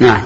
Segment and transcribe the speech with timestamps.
[0.00, 0.22] نعم.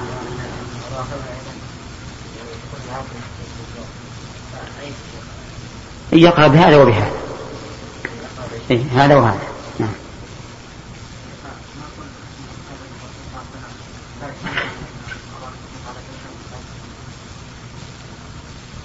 [6.13, 7.11] يقرأ بهذا وبهذا.
[8.71, 9.39] إيه هذا وهذا.
[9.79, 9.89] نعم.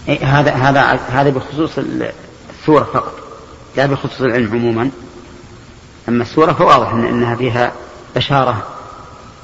[0.08, 3.14] إيه هذا هذا هذا بخصوص السورة فقط.
[3.78, 4.92] لا بخصوص العلم عموما.
[6.10, 7.72] أما السورة فواضح إن إنها فيها
[8.16, 8.79] بشارة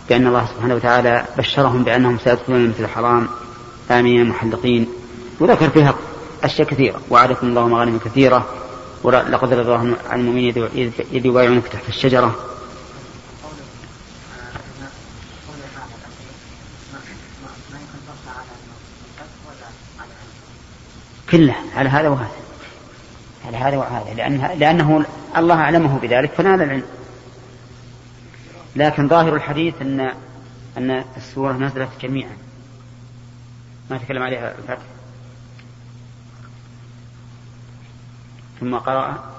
[0.10, 3.28] بأن الله سبحانه وتعالى بشرهم بأنهم سيدخلون مثل الحرام.
[3.92, 4.88] آمنين محلقين
[5.39, 5.96] وذكر فيها
[6.43, 7.02] أشياء كثيرة.
[7.10, 8.50] وعدكم الله مغانم كثيرة.
[9.04, 12.36] ولقد رضي الله عن المؤمنين إذ يبايعونك تحت الشجرة.
[21.32, 21.56] كله.
[21.76, 22.32] على هذا وهذا.
[23.48, 24.14] على هذا وهذا.
[24.14, 25.06] لأنه, لأنه
[25.37, 26.84] الله أعلمه بذلك فنال العلم.
[28.75, 30.14] لكن ظاهر الحديث أن
[30.78, 32.38] أن السورة نزلت جميعا.
[33.89, 34.86] ما تكلم عليها الفتح.
[38.59, 39.36] ثم قرأ.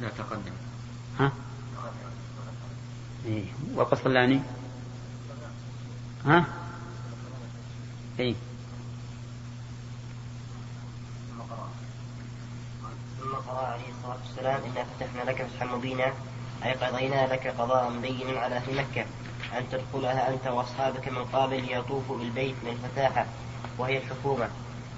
[0.00, 0.52] لا تقدم.
[1.20, 1.32] ها؟
[3.26, 3.44] إيه.
[3.74, 4.40] والقسطلاني
[6.26, 6.44] ها؟
[8.18, 8.34] إيه.
[13.48, 16.12] قضى عليه الصلاة والسلام إنا فتحنا لك فتحا مبينا.
[16.64, 19.06] أي قضينا لك قضاء بينا على أهل مكة.
[19.58, 23.26] أن تدخلها أنت وأصحابك من قابل ليطوفوا بالبيت من الفتاحة
[23.78, 24.48] وهي الحكومة.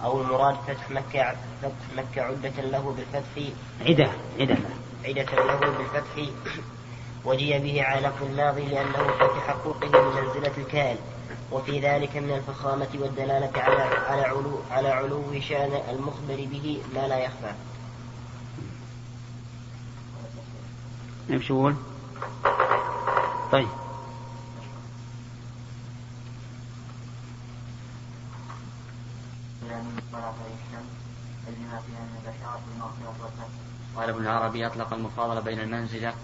[0.04, 3.52] أو المراد فتح مكة فتح مكة عدة له بالفتح.
[3.86, 4.56] عدة عدة.
[5.04, 6.32] عدة له بالفتح.
[7.24, 10.96] وجي به على لفظ الماضي لأنه في تحققه من منزلة الكائن
[11.52, 17.18] وفي ذلك من الفخامة والدلالة على على علو على علو شأن المخبر به ما لا
[17.18, 17.52] يخفى.
[21.30, 21.74] إيش يقول؟
[23.52, 23.68] طيب
[33.96, 36.14] قال ابن العربي أطلق المفاضلة بين المنزلة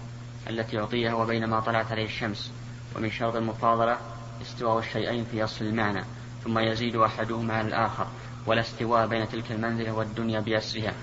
[0.49, 2.51] التي يعطيها وبين ما طلعت عليه الشمس
[2.95, 3.97] ومن شرط المفاضلة
[4.41, 6.03] استواء الشيئين في أصل المعنى
[6.43, 8.07] ثم يزيد أحدهما على الآخر
[8.45, 10.93] ولا استواء بين تلك المنزلة والدنيا بأسرها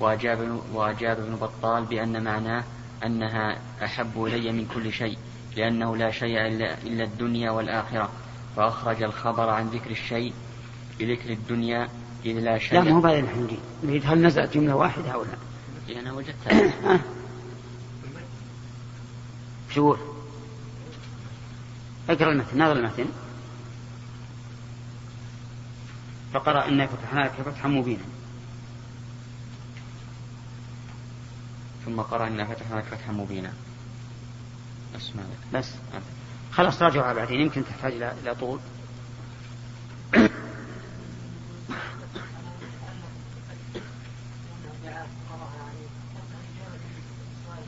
[0.00, 2.64] وأجاب, وأجاب ابن بطال بأن معناه
[3.06, 5.18] أنها أحب إلي من كل شيء
[5.56, 8.08] لأنه لا شيء إلا الدنيا والآخرة.
[8.56, 10.32] فأخرج الخبر عن ذكر الشيء
[11.00, 11.88] بذكر الدنيا
[12.24, 13.58] إذ لا شيء لا ما هو بعد الحين.
[13.84, 15.28] نريد هل نزلت جملة واحدة أو لا؟
[15.88, 17.00] إيه أنا وجدتها.
[19.74, 19.96] شو
[22.08, 23.06] اقرأ المتن نظر المتن.
[26.34, 28.02] فقرأ إنا فتحنا لك فتحا مبينا
[31.84, 33.52] ثم قرأ إنا فتحنا لك فتحا مبينا.
[34.96, 35.22] اسمع
[35.54, 35.70] بس.
[36.52, 37.40] خلاص راجعها بعدين.
[37.40, 38.60] يمكن تحتاج إلى طول.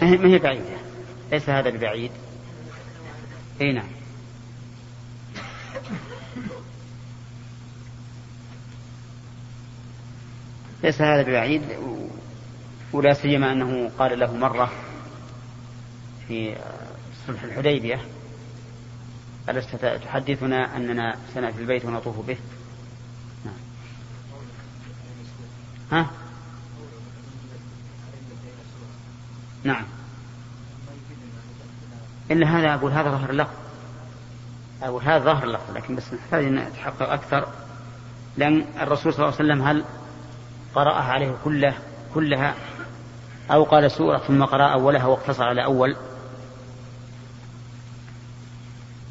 [0.03, 0.77] ما هي بعيدة؟
[1.33, 2.11] ليس هذا ببعيد
[3.61, 3.89] إي نعم.
[10.85, 11.63] ليس هذا ببعيد
[12.93, 14.73] ولا سيما أنه قال له مرة
[16.29, 16.57] في
[17.27, 18.01] صلح الحديبية
[19.49, 22.37] ألست تحدثنا أننا سنأتي البيت ونطوف به؟
[23.45, 23.55] نعم.
[25.93, 26.11] ها؟
[29.65, 29.85] نعم.
[32.31, 33.55] إن هذا أقول هذا ظهر اللفظ
[34.83, 37.49] أقول هذا ظهر اللفظ لكن بس نحتاج أن نتحقق أكثر.
[38.37, 39.85] لأن الرسول صلى الله عليه وسلم هل
[40.75, 41.75] قرأها عليه كله؟
[42.15, 42.55] كلها
[43.51, 45.97] أو قال سورة ثم قرأ أولها واقتصر على أول.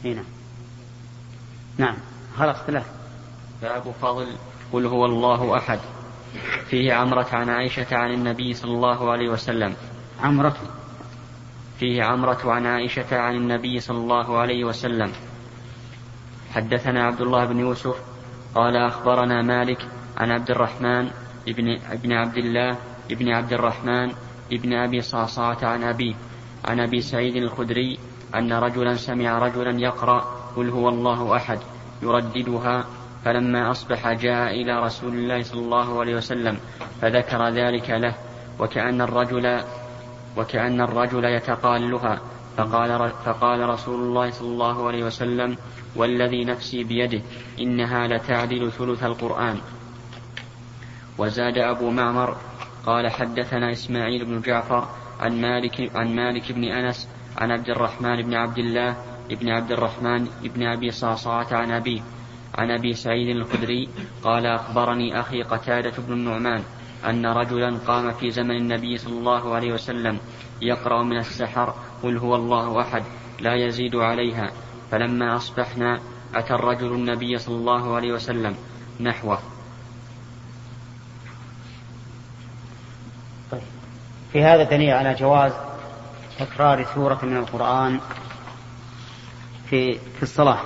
[0.06, 0.23] هنا
[1.78, 1.95] نعم.
[2.38, 2.85] خلاص ثلاث
[3.61, 4.28] باب فضل
[4.73, 5.79] قل هو الله أحد.
[6.69, 9.75] فيه عمرة عن عائشة عن النبي صلى الله عليه وسلم.
[10.23, 10.56] عمرة.
[11.79, 15.12] فيه عمرة عن عائشة عن النبي صلى الله عليه وسلم.
[16.53, 17.95] حدثنا عبد الله بن يوسف
[18.56, 19.88] قال أخبرنا مالك
[20.18, 21.12] عن عبد الرحمن
[21.47, 22.77] ابن ابن عبد الله
[23.12, 24.12] ابن عبد الرحمن
[24.51, 26.15] ابن أبي صعصعة عن أبيه
[26.65, 28.00] عن أبي سعيد الخدري
[28.36, 30.19] أن رجلا سمع رجلا يقرأ
[30.56, 31.59] قل هو الله أحد
[32.03, 32.86] يرددها
[33.25, 36.57] فلما أصبح جاء إلى رسول الله صلى الله عليه وسلم
[37.01, 38.15] فذكر ذلك له
[38.59, 39.62] وكأن الرجل
[40.38, 42.21] وكأن الرجل يتقالها
[42.57, 45.57] فقال, فقال رسول الله صلى الله عليه وسلم
[45.95, 47.21] والذي نفسي بيده
[47.59, 49.57] إنها لتعدل ثلث القرآن.
[51.17, 52.38] وزاد أبو معمر
[52.85, 54.88] قال حدثنا إسماعيل بن جعفر
[55.19, 58.95] عن مالك عن مالك بن أنس عن عبد الرحمن بن عبد الله
[59.29, 62.01] بن عبد الرحمن بن أبي صعصعة عن أبيه
[62.57, 63.89] عن أبي سعيد الخدري
[64.23, 66.63] قال أخبرني أخي قتادة بن النعمان
[67.06, 70.19] أن رجلا قام في زمن النبي صلى الله عليه وسلم
[70.62, 73.03] يقرأ من السحر قل هو الله أحد
[73.39, 74.51] لا يزيد عليها
[74.91, 76.00] فلما أصبحنا
[76.35, 78.56] أتى الرجل النبي صلى الله عليه وسلم
[79.00, 79.55] نحوه
[84.36, 85.52] في هذا دليل على جواز
[86.40, 88.00] تكرار سورة من القرآن
[89.70, 90.60] في في الصلاة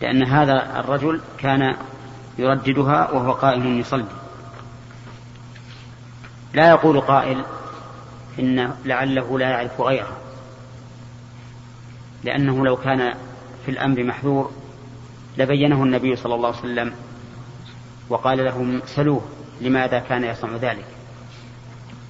[0.00, 1.76] لأن هذا الرجل كان
[2.38, 4.06] يرددها وهو قائم يصلي.
[6.54, 7.44] لا يقول قائل
[8.38, 10.16] إن لعله لا يعرف غيرها
[12.24, 13.14] لأنه لو كان
[13.64, 14.50] في الأمر محذور
[15.38, 16.94] لبينه النبي صلى الله عليه وسلم
[18.08, 19.22] وقال لهم سلوه
[19.60, 20.93] لماذا كان يصنع ذلك.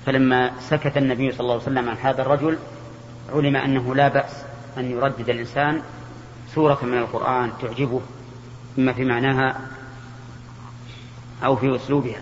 [0.07, 2.59] فلما سكت النبي صلى الله عليه وسلم عن هذا الرجل
[3.33, 4.45] علم أنه لا بأس
[4.79, 5.83] أن يردد الإنسان
[6.55, 8.01] سورة من القرآن تعجبه
[8.79, 9.61] إما في معناها
[11.45, 12.21] أو في أسلوبها.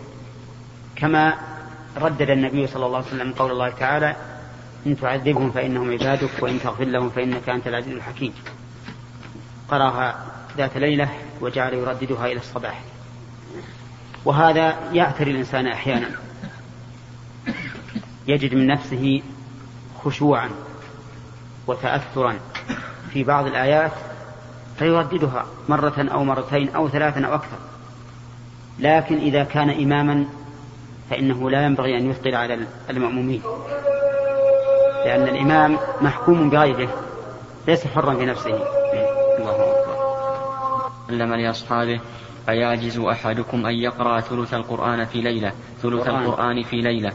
[0.96, 1.38] كما
[1.96, 4.16] ردد النبي صلى الله عليه وسلم قول الله تعالى
[4.86, 8.34] إن تعذبهم فإنهم عبادك وإن تغفر لهم فإنك أنت العزيز الحكيم.
[9.68, 10.26] قرأها
[10.56, 11.08] ذات ليلة
[11.40, 12.82] وجعل يرددها إلى الصباح.
[14.24, 16.10] وهذا يعتري الإنسان أحيانا.
[18.26, 19.22] يجد من نفسه
[20.04, 20.50] خشوعا
[21.66, 22.34] وتأثرا
[23.12, 23.92] في بعض الآيات
[24.78, 27.58] فيرددها مرة أو مرتين أو ثلاثا أو أكثر.
[28.78, 30.24] لكن إذا كان إماما
[31.10, 33.42] فإنه لا ينبغي أن يثقل على المأمومين
[35.04, 36.88] لأن الإمام محكوم بغيره
[37.68, 38.54] ليس حرا في نفسه.
[39.38, 39.96] الله أكبر.
[41.10, 42.00] علم لأصحابه
[42.48, 45.52] أيعجز أحدكم أن يقرأ ثلث القرآن في ليلة؟
[45.82, 47.12] ثلث القرآن في ليلة.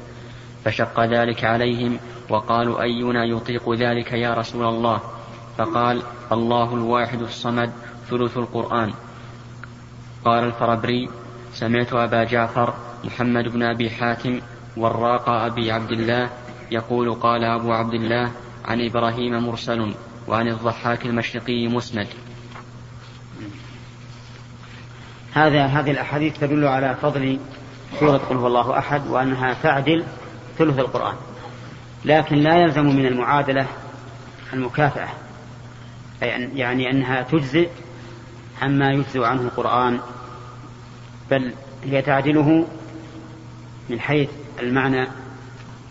[0.67, 1.99] فشق ذلك عليهم
[2.29, 5.01] وقالوا أينا يطيق ذلك يا رسول الله؟
[5.57, 7.71] فقال الله الواحد الصمد
[8.09, 8.93] ثلث القرآن.
[10.25, 11.09] قال الفربري
[11.53, 12.73] سمعت أبا جعفر
[13.03, 14.41] محمد بن أبي حاتم
[14.77, 16.29] وراق أبي عبد الله
[16.71, 18.31] يقول قال أبو عبد الله
[18.65, 19.93] عن إبراهيم مرسل
[20.27, 22.07] وعن الضحاك المشرقي مسند.
[25.33, 27.39] هذا هذه الأحاديث تدل على فضل
[27.99, 30.03] سورة قل هو الله أحد وأنها تعدل
[30.57, 31.15] ثلث القرآن
[32.05, 33.67] لكن لا يلزم من المعادلة
[34.53, 35.07] المكافأة
[36.23, 37.69] أي يعني أنها تجزئ
[38.61, 39.99] عما يجزئ عنه القرآن
[41.31, 42.67] بل هي تعدله
[43.89, 45.07] من حيث المعنى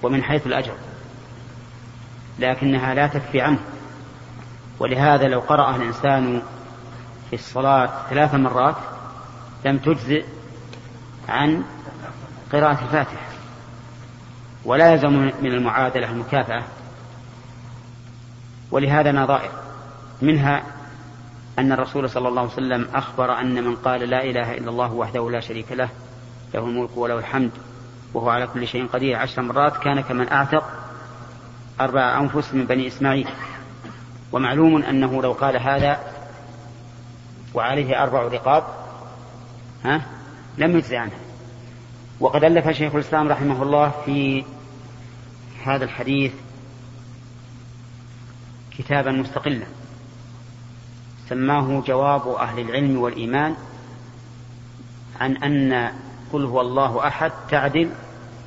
[0.02, 0.74] ومن حيث الأجر
[2.38, 3.58] لكنها لا تكفي عنه.
[4.78, 6.42] ولهذا لو قرأ الإنسان
[7.30, 8.76] في الصلاة ثلاث مرات
[9.64, 10.24] لم تجزئ
[11.28, 11.64] عن
[12.52, 13.35] قراءة الفاتحة.
[14.66, 16.62] ولا يلزم من المعادلة المكافأة.
[18.70, 19.50] ولهذا نظائر
[20.22, 20.62] منها
[21.58, 25.30] أن الرسول صلى الله عليه وسلم أخبر أن من قال لا إله إلا الله وحده
[25.30, 25.88] لا شريك له
[26.54, 27.50] له الملك وله الحمد
[28.14, 29.16] وهو على كل شيء قدير.
[29.16, 30.64] عشر مرات كان كمن أعتق
[31.80, 33.28] أربع أنفس من بني إسماعيل.
[34.32, 36.00] ومعلوم أنه لو قال هذا
[37.54, 38.64] وعليه أربع رقاب
[39.84, 40.02] ها
[40.58, 41.12] لم يجزي عنه.
[42.20, 44.44] وقد ألف شيخ الإسلام رحمه الله في
[45.66, 46.32] هذا الحديث
[48.78, 49.66] كتابا مستقلا
[51.28, 53.56] سماه جواب أهل العلم والإيمان
[55.20, 55.92] عن أن
[56.32, 57.90] قل هو الله أحد تعدل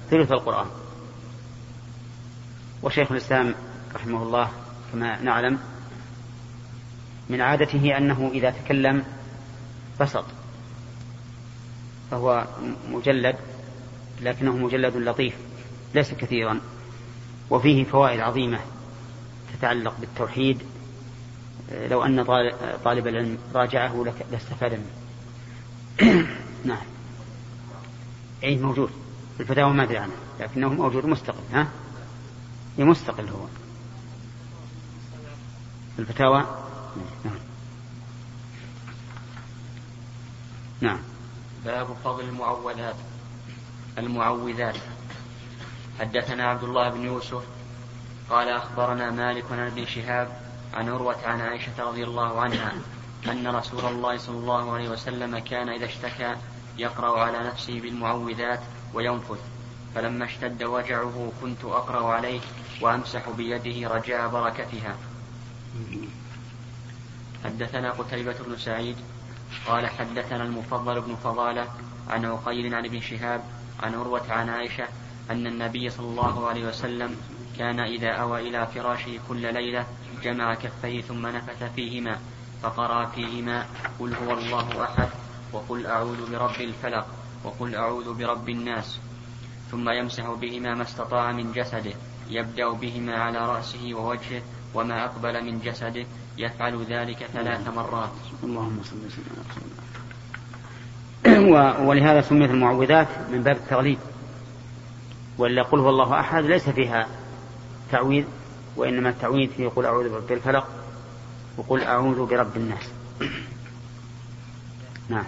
[0.09, 0.67] ثلث القرآن.
[2.83, 3.55] وشيخ الإسلام
[3.95, 4.51] رحمه الله
[4.91, 5.59] كما نعلم
[7.29, 9.03] من عادته أنه إذا تكلم
[9.99, 10.25] بسط
[12.11, 12.47] فهو
[12.89, 13.35] مجلد
[14.21, 15.35] لكنه مجلد لطيف
[15.95, 16.59] ليس كثيرا.
[17.49, 18.59] وفيه فوائد عظيمة
[19.53, 20.61] تتعلق بالتوحيد.
[21.71, 22.23] لو أن
[22.85, 24.99] طالب العلم راجعه لاستفاد منه.
[26.65, 26.85] نعم.
[28.43, 28.89] أي موجود.
[29.39, 31.67] الفتاوى ما أدري عنه لكنه موجود مستقل ها؟
[32.77, 33.45] مستقل هو.
[35.99, 36.45] الفتاوى؟
[37.25, 37.39] نعم.
[40.81, 40.99] نعم.
[41.65, 42.95] باب فضل المعوذات.
[43.97, 44.75] المعوذات.
[45.99, 47.43] حدثنا عبد الله بن يوسف
[48.29, 50.41] قال أخبرنا مالك عن ابن شهاب
[50.73, 52.73] عن عروة عن عائشة رضي الله عنها
[53.27, 56.35] أن رسول الله صلى الله عليه وسلم كان إذا اشتكى
[56.77, 58.59] يقرأ على نفسه بالمعوذات
[58.93, 59.39] وينفث
[59.95, 62.39] فلما اشتد وجعه كنت أقرأ عليه
[62.81, 64.95] وأمسح بيده رجاء بركتها.
[67.43, 68.97] حدثنا قتيبة بن سعيد
[69.67, 71.67] قال حدثنا المفضل بن فضالة
[72.09, 73.43] عن عقيل عن ابن شهاب
[73.83, 74.87] عن عروة عن عائشة
[75.29, 77.15] أن النبي صلى الله عليه وسلم
[77.57, 79.85] كان إذا أوى إلى فراشه كل ليلة
[80.23, 82.17] جمع كفيه ثم نفث فيهما
[82.63, 83.65] فقرأ فيهما
[83.99, 85.07] قل هو الله أحد
[85.53, 87.07] وقل أعوذ برب الفلق
[87.43, 88.99] وقل أعوذ برب الناس.
[89.71, 91.93] ثم يمسح بهما ما استطاع من جسده
[92.29, 94.41] يبدأ بهما على رأسه ووجهه
[94.73, 96.05] وما أقبل من جسده
[96.37, 98.11] يفعل ذلك ثلاث مرات.
[98.43, 99.39] اللهم صل وسلم
[101.87, 103.97] ولهذا سميت المعوذات من باب التغليب.
[105.39, 107.07] ولا قل هو الله أحد ليس فيها
[107.91, 108.25] تعويذ
[108.75, 110.67] وإنما التعويذ في قل أعوذ برب الفلق
[111.57, 112.89] وقل أعوذ برب الناس.
[115.09, 115.25] نعم.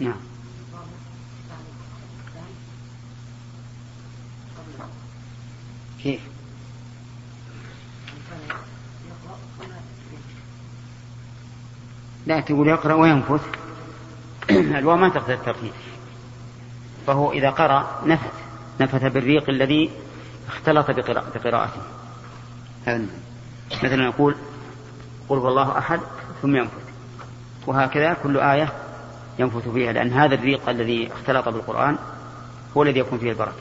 [0.00, 0.20] نعم.
[6.02, 6.20] كيف؟
[12.26, 13.59] لا تقول يقرأ وينفث.
[14.78, 15.72] الواو ما تقتضي الترتيب.
[17.06, 18.32] فهو إذا قرأ نفث
[18.80, 19.90] نفث بالريق الذي
[20.48, 20.90] اختلط
[21.34, 21.80] بقراءته.
[22.86, 23.06] هذا
[23.84, 24.36] مثلا يقول
[25.28, 26.00] قل هو الله أحد
[26.42, 26.90] ثم ينفث.
[27.66, 28.72] وهكذا كل آية
[29.38, 31.98] ينفث فيها لأن هذا الريق الذي اختلط بالقرآن
[32.76, 33.52] هو الذي يكون فيه البركة.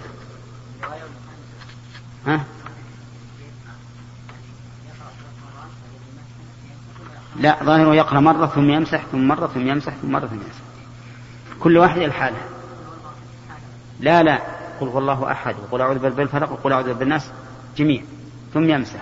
[2.27, 2.43] ها؟
[7.39, 10.69] لا ظاهره يقرأ مرة ثم يمسح ثم مرة ثم يمسح ثم مرة ثم يمسح.
[11.60, 12.38] كل واحد الحالة
[14.00, 14.39] لا لا.
[14.80, 15.56] قل هو الله أحد.
[15.56, 17.32] وقل أعوذ برب الفلق وقل أعوذ برب الناس.
[17.78, 18.04] جميع.
[18.54, 19.01] ثم يمسح.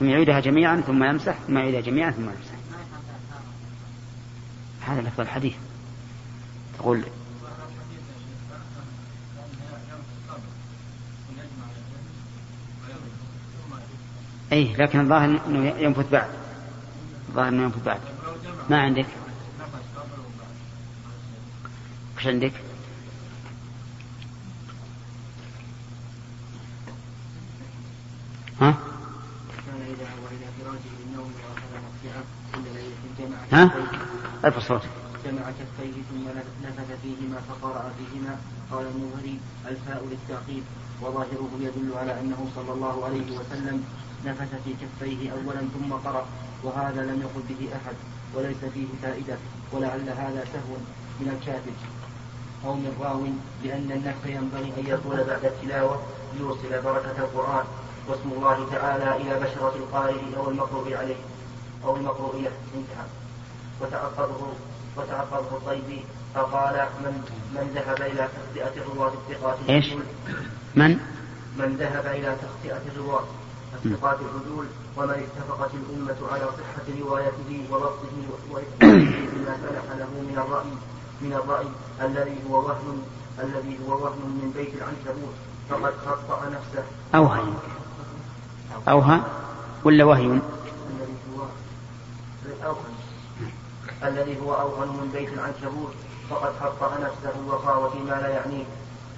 [0.00, 2.54] ثم يعيدها جميعا ثم يمسح ثم يعيدها جميعا ثم يمسح.
[4.80, 5.54] هذا لفظ الحديث.
[6.78, 7.02] تقول
[14.52, 16.28] أي لكن الظاهر أنه ينفث بعد.
[17.28, 18.00] الظاهر أنه ينفث بعد.
[18.70, 19.06] ما عندك؟
[22.24, 22.52] وش عندك؟
[28.60, 28.76] ها؟
[33.52, 33.70] ها؟
[34.44, 34.88] ارفع صوتك
[35.24, 36.24] جمع كفيه ثم
[36.64, 38.38] نفث فيهما فقرأ فيهما.
[38.70, 39.38] قال المنذري
[39.68, 40.62] الفاء للتعقيب.
[41.02, 43.84] وظاهره يدل على أنه صلى الله عليه وسلم
[44.26, 46.26] نفث في كفيه أولا ثم قرأ
[46.62, 47.96] وهذا لم يقل به أحد
[48.34, 49.36] وليس فيه فائدة
[49.72, 50.76] ولعل هذا سهو
[51.20, 52.03] من الكاتب.
[52.66, 53.26] أو من راو
[53.64, 56.02] لأن النفخ ينبغي أن يطول بعد التلاوة
[56.34, 57.64] ليوصل بركة القرآن
[58.08, 61.16] واسم الله تعالى إلى بشرة القارئ أو المقروء عليه
[61.84, 63.06] أو المقروء له انتهى
[63.80, 64.52] وتعقبه
[64.96, 66.04] وتعقبه الطيبي
[66.34, 67.22] فقال من
[67.54, 69.92] من ذهب إلى تخطئة الرواة الثقات إيش؟
[70.74, 70.98] من؟
[71.58, 73.24] من ذهب إلى تخطئة الرواة
[73.74, 74.66] الثقات العدول
[74.96, 78.16] ومن اتفقت الأمة على صحة روايته وضبطه
[78.50, 81.66] وإثباته بما سنح له من الرأي من الرأي
[82.00, 83.02] الذي هو وهم
[83.38, 85.34] الذي هو وهم من بيت العنكبوت.
[85.70, 86.84] فقد خطأ نفسه.
[87.14, 87.42] أوهى
[88.88, 89.20] أوهى
[89.84, 91.46] ولا وهي؟ الذي هو
[92.64, 92.94] أوهن
[94.04, 95.94] الذي هو أوهن من بيت العنكبوت.
[96.30, 98.64] فقد خطأ نفسه وخاض فيما لا يعنيه.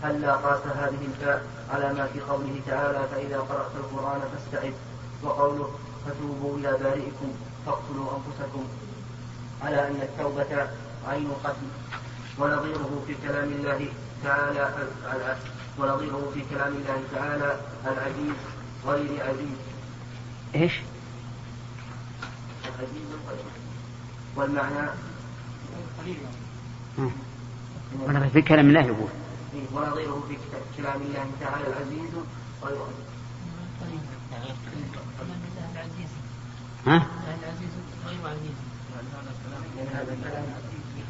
[0.02, 4.72] هلا قاس هذه الفاء على ما في قوله تعالى فإذا قرأت القرآن فاستعذ.
[5.22, 5.70] وقوله
[6.06, 7.32] فتوبوا إلى بارئكم
[7.66, 8.64] فاقتلوا أنفسكم.
[9.62, 10.68] على أن التوبة
[11.06, 11.66] عين قتل
[12.38, 13.88] ونظيره في كلام الله
[14.24, 15.36] تعالى
[15.78, 18.36] ونظيره في كلام الله تعالى العزيز
[18.86, 19.58] غير عزيز.
[20.54, 20.72] إيش؟
[22.64, 23.38] العزيز غير
[24.36, 24.90] والمعنى
[28.00, 29.08] ونظير في كلام الله يقول.
[29.72, 30.36] ونظيره في
[30.76, 32.10] كلام الله تعالى العزيز
[32.64, 32.78] غير
[36.86, 37.06] ها؟
[37.42, 37.70] العزيز
[38.06, 38.56] غير عزيز.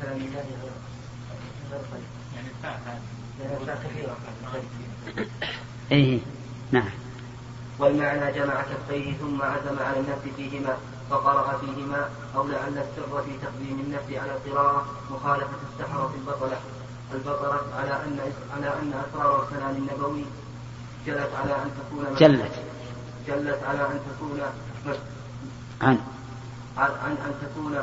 [0.02, 0.72] كلام الله غير
[2.34, 2.48] يعني
[3.38, 4.16] لأن كثيرة
[5.92, 6.20] إيه.
[6.72, 6.90] نعم.
[7.78, 10.76] والمعنى جمع كفيه ثم عزم على النفس فيهما
[11.10, 16.58] فقرأ فيهما أو لعل السر في تقديم النفس على القراءة مخالفة السحرة البطلة.
[17.14, 20.24] البطلة على أن على أن أسرار الكلام النبوي
[21.06, 22.52] جلت على أن تكون جلت.
[23.26, 24.40] جلت على أن تكون
[25.80, 25.98] عن.
[26.78, 27.78] عن أن تكون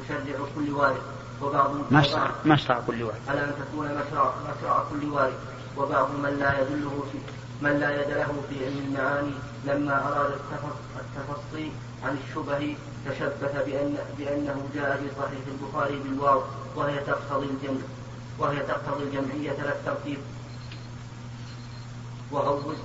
[0.00, 1.02] مشرع كل وارث
[1.42, 5.38] وبعض مشرع مشرع كل وارث على أن تكون مشرع مشرع كل وارث
[5.76, 7.18] وبعض من لا يدله في
[7.62, 9.34] من لا يد له في علم المعاني
[9.64, 10.32] لما أراد
[11.00, 11.72] التفصي
[12.04, 16.42] عن الشبه تشبث بأن بأنه جاء في صحيح البخاري بالواو
[16.76, 17.80] وهي تقتضي الجمع
[18.38, 20.18] وهي تقتضي الجمعية لا الترتيب.
[22.32, 22.76] وغوز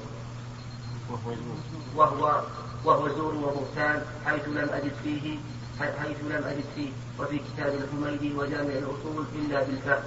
[1.96, 2.42] وهو
[2.86, 5.38] وهو زور وبهتان حيث لم أجد فيه
[5.80, 10.04] حيث لم أجد فيه وفي كتاب الحميدي وجامع الأصول إلا بالفاء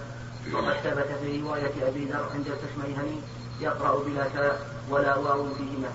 [0.53, 3.17] وقد ثبت في رواية أبي ذر عند الكشميهني
[3.61, 5.89] يقرأ بلا تاء ولا واو فيهما.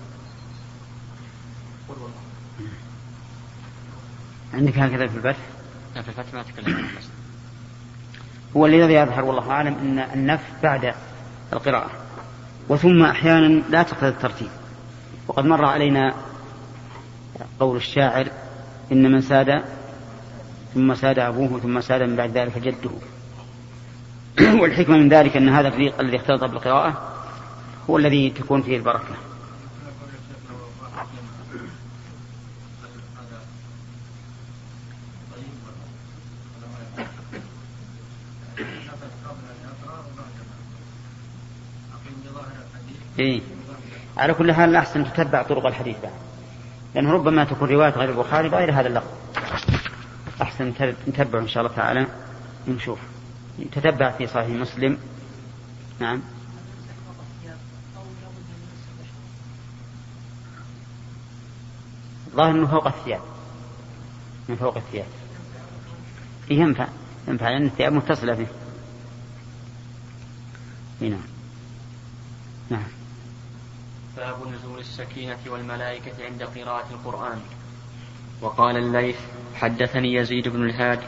[4.54, 5.38] عندك هكذا في الفتح؟
[5.96, 6.88] لا في الفتح ما تكلم
[8.58, 10.94] هو الذي يظهر والله أعلم أن النف بعد
[11.54, 11.92] القراءة
[12.70, 14.50] وثم أحيانا لا تقتضي الترتيب.
[15.28, 16.14] وقد مر علينا
[17.60, 18.28] قول الشاعر
[18.92, 19.64] إن من ساد
[20.74, 22.92] ثم ساد أبوه ثم ساد من بعد ذلك جده.
[24.62, 27.14] والحكمة من ذلك أن هذا الفريق الذي اختلط بالقراءة
[27.90, 29.16] هو الذي تكون فيه البركة.
[43.20, 43.42] إيه؟
[44.18, 46.27] على كل حال الأحسن تتبع طرق الحديث بعد.
[46.98, 49.08] لأنه ربما تكون رواية غير البخاري بغير هذا اللفظ.
[50.42, 50.74] أحسن
[51.08, 52.08] نتبع إن شاء الله تعالى
[52.68, 53.00] ونشوف.
[53.72, 54.98] تتبع في صحيح مسلم.
[56.00, 56.22] نعم.
[62.28, 63.22] الظاهر إنه فوق الثياب.
[64.50, 65.08] من فوق الثياب.
[66.52, 66.88] إيه ينفع.
[67.28, 68.48] ينفع لأن الثياب متصلة به.
[71.02, 71.22] نعم.
[72.70, 72.97] نعم.
[74.18, 77.40] باب نزول السكينة والملائكة عند قراءة القرآن.
[78.42, 79.20] وقال الليث
[79.56, 81.00] حدثني يزيد بن الهاد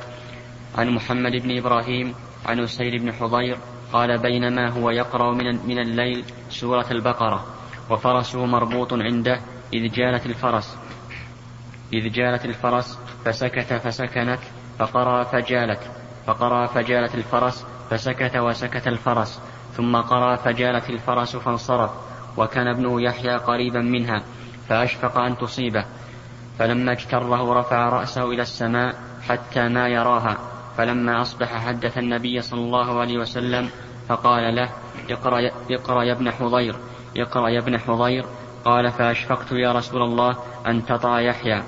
[0.77, 3.57] عن محمد بن إبراهيم عن أسير بن حضير
[3.93, 7.45] قال بينما هو يقرأ من, من الليل سورة البقرة
[7.89, 9.39] وفرسه مربوط عنده
[9.73, 10.77] إذ جالت الفرس.
[11.93, 14.39] إذ جالت الفرس فسكت فسكنت
[14.79, 15.91] فقرأ فجالت
[16.27, 19.41] فقرأ فجالت الفرس فسكت وسكت الفرس
[19.77, 22.08] ثم قرأ فجالت الفرس فانصرف.
[22.37, 24.23] وكان ابنه يحيى قريبا منها
[24.69, 25.85] فأشفق أن تصيبه.
[26.59, 28.95] فلما اجتره رفع رأسه إلى السماء
[29.27, 30.37] حتى ما يراها.
[30.77, 33.69] فلما أصبح حدث النبي صلى الله عليه وسلم
[34.07, 34.69] فقال له
[35.09, 36.75] اقرأ, اقرأ يا ابن حضير
[37.17, 38.25] اقرأ يا ابن حضير.
[38.65, 41.63] قال فأشفقت يا رسول الله أن تطع يحيى.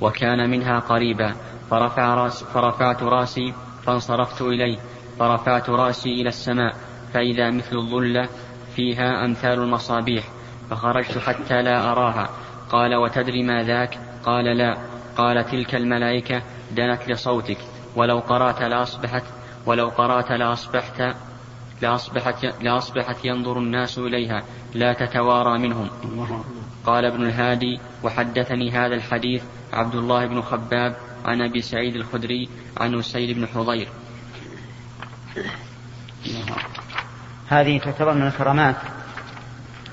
[0.00, 1.34] وكان منها قريبا
[1.70, 4.78] فرفع راس فرفعت رأسي فانصرفت إليه
[5.18, 6.74] فرفعت رأسي إلى السماء.
[7.14, 8.28] فإذا مثل الظلة
[8.76, 10.24] فيها أمثال المصابيح
[10.70, 12.30] فخرجت حتى لا أراها.
[12.70, 14.76] قال وتدري ما ذاك؟ قال لا.
[15.16, 16.42] قال تلك الملائكة
[16.76, 17.58] دنت لصوتك
[17.96, 19.24] ولو قرأت لأصبحت
[19.66, 21.02] ولو قرأت لأصبحت
[21.82, 24.42] لأصبحت, لأصبحت ينظر الناس إليها
[24.74, 25.90] لا تتوارى منهم.
[26.86, 32.48] قال ابن الهادي وحدثني هذا الحديث عبد الله بن خباب عن أبي سعيد الخدري
[32.80, 33.88] عن أسيد بن حضير.
[37.50, 38.76] هذه تعتبر من الكرامات.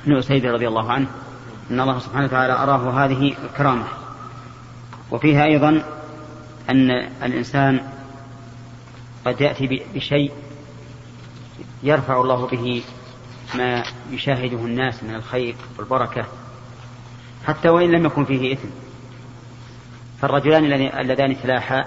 [0.04, 1.08] ابن أسيد رضي الله عنه.
[1.72, 3.86] أن الله سبحانه وتعالى أراه هذه الكرامة
[5.12, 5.84] وفيها أيضا
[6.70, 6.92] أن
[7.24, 7.82] الإنسان
[9.26, 10.32] قد يأتي بشيء
[11.84, 12.84] يرفع الله به
[13.56, 16.26] ما يشاهده الناس من الخير والبركة.
[17.48, 18.68] حتى وإن لم يكن فيه إثم.
[20.22, 20.64] فالرجلان
[21.00, 21.86] اللذان تلاحا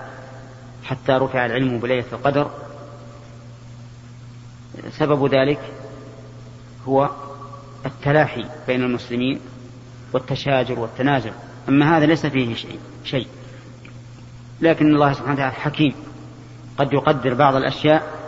[0.84, 2.50] حتى رفع العلم بليلة القدر
[4.90, 5.60] سبب ذلك
[6.88, 7.10] هو
[7.86, 9.40] التلاحي بين المسلمين
[10.12, 11.30] والتشاجر والتنازع.
[11.68, 13.26] أما هذا ليس فيه شيء شيء.
[14.60, 15.94] لكن الله سبحانه وتعالى حكيم.
[16.78, 18.20] قد يقدر بعض الأشياء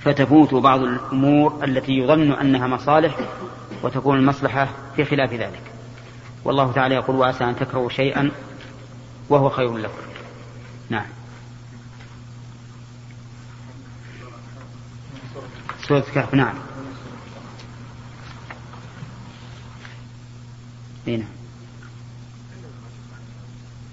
[0.00, 3.18] فتفوت بعض الأمور التي يظن أنها مصالح
[3.82, 5.62] وتكون المصلحة في خلاف ذلك.
[6.44, 8.30] والله تعالى يقول وعسى أن تكرهوا شيئا
[9.28, 10.02] وهو خير لكم.
[10.90, 11.06] نعم.
[15.88, 16.54] سورة الكهف نعم.
[21.06, 21.24] هنا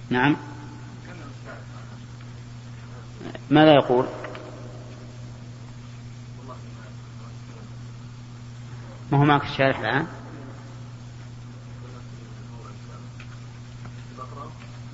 [0.10, 0.38] نعم.
[3.50, 4.06] ماذا يقول؟
[9.12, 10.08] ما هو معك الشارح الآن؟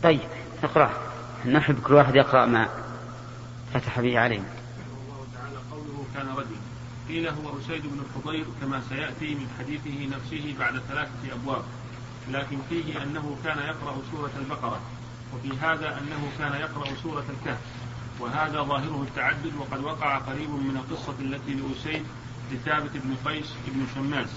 [0.03, 0.29] طيب
[0.63, 1.05] اقرأ.
[1.45, 2.69] نحب كل واحد يقرأ ما
[3.73, 6.55] فتح به علينا الله تعالى قوله كان رجل
[7.15, 11.63] قيل هو أسيد بن الحضير كما سيأتي من حديثه نفسه بعد ثلاثة أبواب
[12.31, 14.81] لكن فيه أنه كان يقرأ سورة البقرة
[15.33, 17.59] وفي هذا أنه كان يقرأ سورة الكهف
[18.19, 22.03] وهذا ظاهره التعدد وقد وقع قريب من القصة التي لأسيد
[22.51, 24.29] لثابت بن قيس بن شماس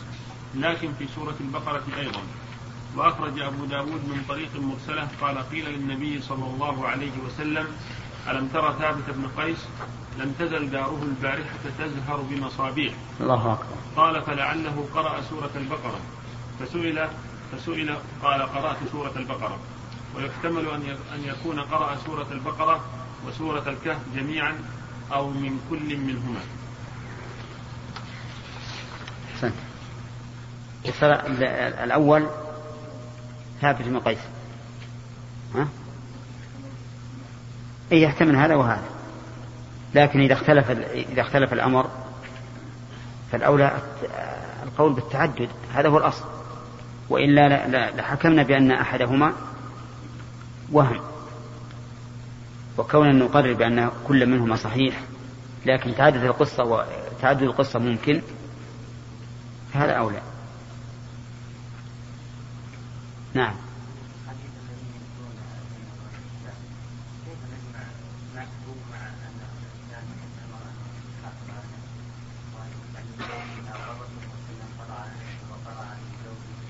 [0.55, 2.23] لكن في سورة البقرة أيضا.
[2.97, 7.67] وأخرج أبو داود من طريق مرسلة قال قيل للنبي صلى الله عليه وسلم
[8.31, 9.59] ألم ترى ثابت بن قيس
[10.19, 12.95] لم تزل داره البارحة تزهر بمصابيح.
[13.21, 13.77] الله أكبر.
[13.97, 16.01] قال فلعله قرأ سورة البقرة.
[16.61, 17.09] فسئل
[17.53, 19.59] فسئل قال قرأت سورة البقرة.
[20.17, 22.85] ويحتمل أن أن يكون قرأ سورة البقرة
[23.27, 24.55] وسورة الكهف جميعا
[25.13, 26.41] أو من كل منهما.
[31.85, 32.29] الأول
[33.61, 34.19] ثابت بن قيس.
[35.55, 35.69] ها؟
[37.93, 38.89] أي يحتمل هذا وهذا.
[39.95, 41.91] لكن إذا اختلف إذا اختلف الأمر
[43.33, 43.79] فالأولى
[44.63, 45.49] القول بالتعدد.
[45.75, 46.25] هذا هو الأصل.
[47.09, 49.33] وإلا لحكمنا بأن أحدهما
[50.73, 51.01] وهم.
[52.79, 55.01] وكوننا نقرر بأن كل منهما صحيح
[55.67, 58.23] لكن تعدد القصة وتعدد القصة ممكن
[59.73, 60.21] فهذا أولى.
[63.35, 63.55] نعم.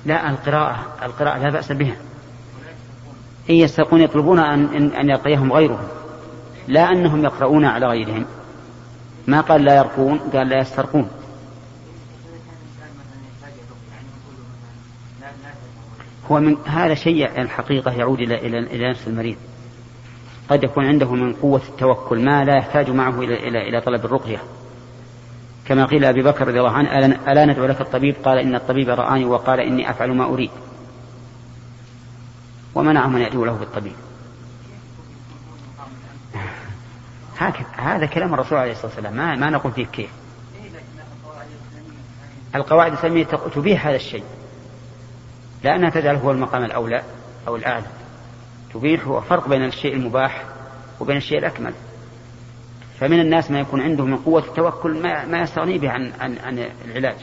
[0.08, 1.96] لا القراءة القراءة لا بأس بها.
[3.50, 5.88] إن يسترقون يطلبون أن أن يلقيهم غيرهم
[6.68, 8.24] لا أنهم يقرؤون على غيرهم.
[9.26, 11.10] ما قال لا يرقون قال لا يسترقون.
[16.30, 19.36] هو من هذا شيء الحقيقة يعود إلى إلى إلى نفس المريض.
[20.48, 24.38] قد يكون عنده من قوة التوكل ما لا يحتاج معه إلى إلى إلى طلب الرقية.
[25.68, 26.94] كما قيل أبي بكر رضي الله عنه
[27.32, 30.50] ألا ندعو لك الطبيب؟ قال إن الطبيب رآني وقال إني أفعل ما أريد.
[32.74, 33.92] ومنعهم أن يأتوا له بالطبيب.
[37.38, 39.16] هكذا هذا كلام الرسول عليه الصلاة والسلام.
[39.16, 40.10] ما, ما نقول فيه كيف.
[42.54, 44.24] القواعد الإسلامية تبيح هذا الشيء.
[45.64, 47.02] لأنها تجعل هو المقام الأولى
[47.48, 47.86] أو الأعلى.
[48.74, 50.44] تبيح هو فرق بين الشيء المباح
[51.00, 51.72] وبين الشيء الأكمل.
[53.00, 56.68] فمن الناس ما يكون عنده من قوة التوكل ما, ما يستغني به عن, عن, عن
[56.84, 57.16] العلاج.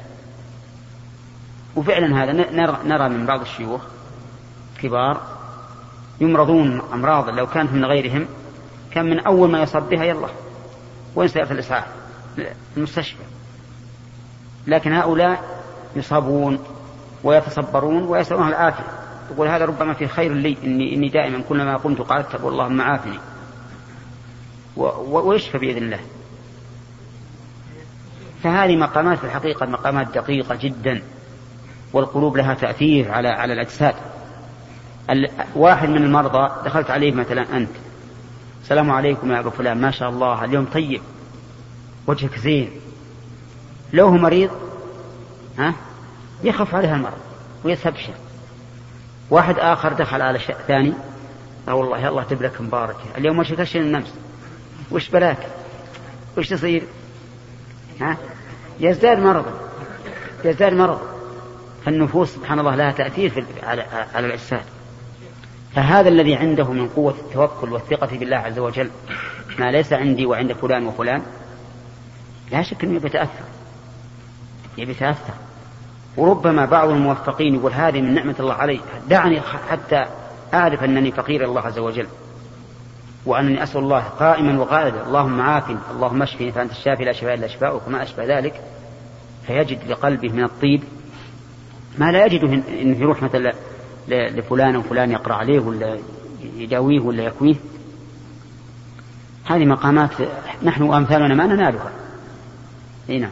[1.75, 3.81] وفعلا هذا نرى, نرى من بعض الشيوخ
[4.81, 5.21] كبار
[6.21, 8.27] يمرضون أمراض لو كانت من غيرهم
[8.91, 10.27] كان من أول ما يصاب بها يلا
[11.15, 11.85] وين سيأتي الإسعاف
[12.77, 13.23] المستشفى.
[14.67, 15.43] لكن هؤلاء
[15.95, 16.59] يصابون
[17.23, 18.83] ويتصبرون ويسألون العافية.
[19.31, 23.19] يقول هذا ربما في خير لي إني, إني دائما كلما قمت قالت اللهم عافني.
[24.77, 25.99] ويشفى بإذن الله.
[28.43, 31.01] فهذه مقامات في الحقيقة مقامات دقيقة جدا
[31.93, 33.95] والقلوب لها تأثير على على الأجساد.
[35.55, 37.69] واحد من المرضى دخلت عليه مثلا أنت.
[38.61, 41.01] السلام عليكم يا أبو فلان ما شاء الله اليوم طيب.
[42.07, 42.71] وجهك زين.
[43.93, 44.49] لو هو مريض
[45.57, 45.73] ها؟
[46.43, 47.17] يخف عليها المرض
[47.63, 48.13] ويستبشر
[49.29, 50.93] واحد آخر دخل على شيء ثاني.
[51.67, 52.97] والله الله تبلك مبارك.
[53.17, 54.13] اليوم وش تشن النمس.
[54.91, 55.47] وش بلاك؟
[56.37, 56.83] وش تصير؟
[58.01, 58.17] ها؟
[58.79, 59.53] يزداد مرضا
[60.45, 60.99] يزداد مرض.
[61.85, 64.63] فالنفوس سبحان الله لها تأثير في على, على الأجساد.
[65.75, 68.89] فهذا الذي عنده من قوة التوكل والثقة بالله عز وجل
[69.59, 71.21] ما ليس عندي وعند فلان وفلان
[72.51, 73.45] لا شك أنه يتأثر.
[74.77, 75.33] يتأثر.
[76.17, 78.81] وربما بعض الموفقين يقول هذه من نعمة الله علي.
[79.07, 80.05] دعني حتى
[80.53, 82.07] أعرف أنني فقير الله عز وجل.
[83.25, 87.87] وأنني أسأل الله قائما وقائدا اللهم عافني اللهم اشفني فأنت الشافي لا شفاء إلا شفاءك
[87.87, 88.61] وما أشبه ذلك.
[89.47, 90.83] فيجد لقلبه من الطيب
[91.97, 93.53] ما لا يجده إنه يروح مثلا
[94.07, 95.99] لفلان وفلان يقرأ عليه ولا
[96.43, 97.55] يداويه ولا يكويه.
[99.45, 100.11] هذه مقامات
[100.63, 101.91] نحن وأمثالنا ما ننالها.
[103.09, 103.31] إي نعم.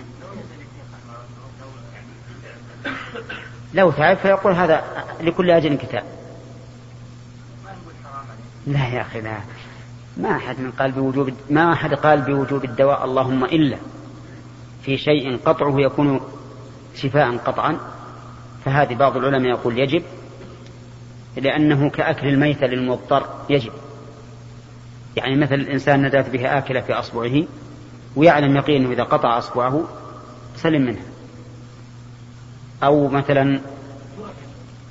[3.73, 4.83] لو تعب فيقول هذا
[5.21, 6.03] لكل أجل كتاب.
[8.67, 9.37] لا يا أخي لا.
[10.17, 13.77] ما أحد من قال بوجوب ما أحد قال بوجوب الدواء اللهم إلا.
[14.81, 16.21] في شيء قطعه يكون
[16.95, 17.77] شفاء قطعا.
[18.65, 20.03] فهذه بعض العلماء يقول يجب
[21.35, 23.71] لأنه كأكل الميتة للمضطر يجب.
[25.15, 27.43] يعني مثل الإنسان ندات به آكلة في أصبعه
[28.15, 29.87] ويعلم يقين إذا قطع أصبعه
[30.55, 31.05] سلم منها.
[32.83, 33.61] أو مثلا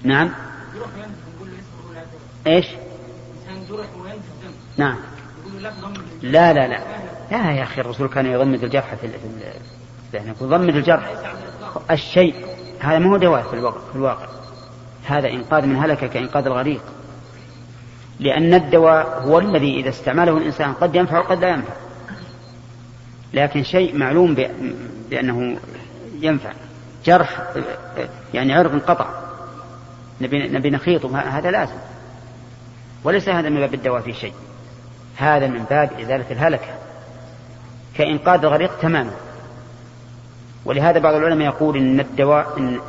[0.05, 0.31] نعم؟
[2.47, 2.67] إيش؟
[4.77, 4.97] نعم.
[6.23, 6.79] لا لا لا.
[7.31, 9.11] لا يا أخي الرسول كان يضمد الجرح في
[10.15, 11.13] يعني يقول ضمد الجرح
[11.91, 12.35] الشيء
[12.81, 14.27] هذا ما هو دواء في الواقع, في الواقع.
[15.07, 16.83] هذا إنقاذ من هلكة كإنقاذ الغريق.
[18.21, 21.73] لأن الدواء هو الذي إذا استعمله الإنسان قد ينفع وقد لا ينفع.
[23.35, 24.37] لكن شيء معلوم
[25.11, 25.59] بأنه
[26.21, 26.53] ينفع.
[27.05, 27.53] جرح
[28.35, 29.07] يعني عرق انقطع
[30.21, 31.75] نبي, نبي نخيطه هذا لازم
[33.05, 34.35] وليس هذا من باب الدواء في شيء.
[35.17, 36.75] هذا من باب إزالة الهلكة.
[37.95, 39.13] كإنقاذ الغريق تماما.
[40.65, 42.81] ولهذا بعض العلماء يقول إن الدواء إن,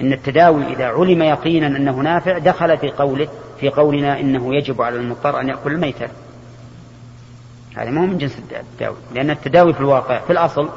[0.00, 3.28] إن التداوي إذا علم يقينا أنه نافع دخل في قوله
[3.60, 6.08] في قولنا إنه يجب على المضطر أن يأكل الميتة.
[7.76, 10.68] هذا ما هو من جنس التداوي لأن التداوي في الواقع في الأصل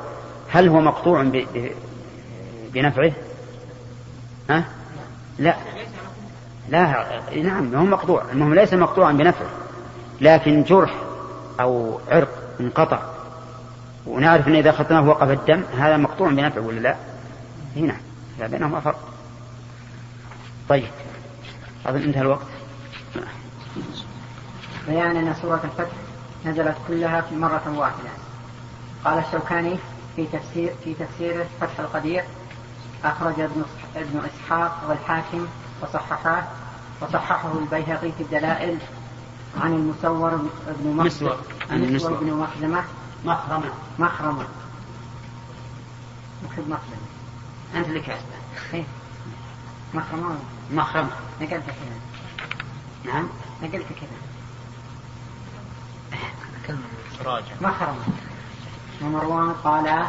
[0.50, 1.32] هل هو مقطوع.
[2.74, 3.12] بنفعه؟
[4.50, 4.64] ها؟
[5.40, 5.56] لا.
[6.70, 8.24] لا نعم هو مقطوع.
[8.32, 9.50] المهم ليس مقطوعا بنفعه.
[10.22, 10.94] لكن جرح
[11.60, 13.00] أو عرق انقطع.
[14.06, 16.96] ونعرف أن إذا أخذناه وقف الدم هذا مقطوع بنفعه ولا لا؟
[17.76, 17.98] هنا نعم
[18.40, 19.00] لا بينهما فرق.
[20.70, 20.88] طيب
[21.86, 22.48] أظن انتهى الوقت.
[24.88, 25.96] بيان أن سورة الفتح
[26.46, 28.10] نزلت كلها في مرة واحدة.
[29.06, 29.76] قال الشوكاني
[30.16, 32.24] في تفسير في تفسيره فتح القدير
[33.04, 33.64] أخرج ابن
[33.96, 35.48] ابن إسحاق والحاكم
[35.82, 36.44] وصححاه
[37.02, 38.78] وصححه البيهقي في الدلائل
[39.62, 40.38] عن المسور
[40.80, 41.38] بن مسور
[41.72, 42.84] المسور بن مخزمة
[43.26, 44.46] مخرمة مخرمة
[46.44, 47.08] مكتب مخزمة
[47.76, 48.24] أنت اللي كاتبة.
[48.74, 48.84] إيه.
[49.94, 50.36] مخرمة
[50.72, 51.10] مخرمة
[51.42, 51.76] نقلت كذا
[53.14, 53.28] نعم.
[53.64, 53.86] نقلت
[56.66, 56.78] كذا
[57.26, 57.54] راجع.
[57.62, 58.00] مخرمة
[59.02, 60.06] ومروان قال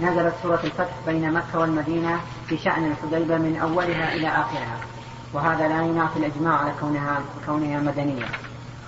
[0.00, 4.78] نزلت سورة الفتح بين مكة والمدينة في شأن الحديبة من أولها إلى آخرها.
[5.32, 8.26] وهذا لا ينافي الإجماع على كونها كونها مدنية.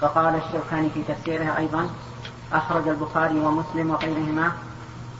[0.05, 1.91] وقال الشوكاني في تفسيرها أيضا
[2.53, 4.53] أخرج البخاري ومسلم وغيرهما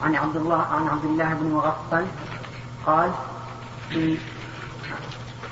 [0.03, 2.07] عن عبد الله عن عبد الله بن مغفل
[2.87, 3.11] قال
[3.89, 4.19] في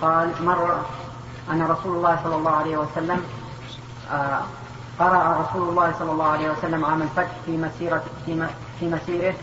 [0.03, 0.83] قال مر
[1.51, 3.25] أن رسول الله صلى الله عليه وسلم
[4.13, 4.43] آه
[4.99, 8.47] قرأ رسول الله صلى الله عليه وسلم عام الفتح في مسيرة في,
[8.81, 9.35] في مسيره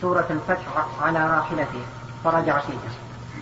[0.00, 0.66] سورة الفتح
[1.02, 1.82] على راحلته
[2.24, 2.90] فرجع فيها.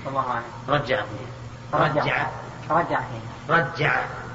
[0.08, 0.42] الله أعلم.
[0.68, 1.84] رجع فيها.
[1.84, 2.26] رجع.
[2.70, 3.56] رجع فيها.
[3.58, 4.25] رجع.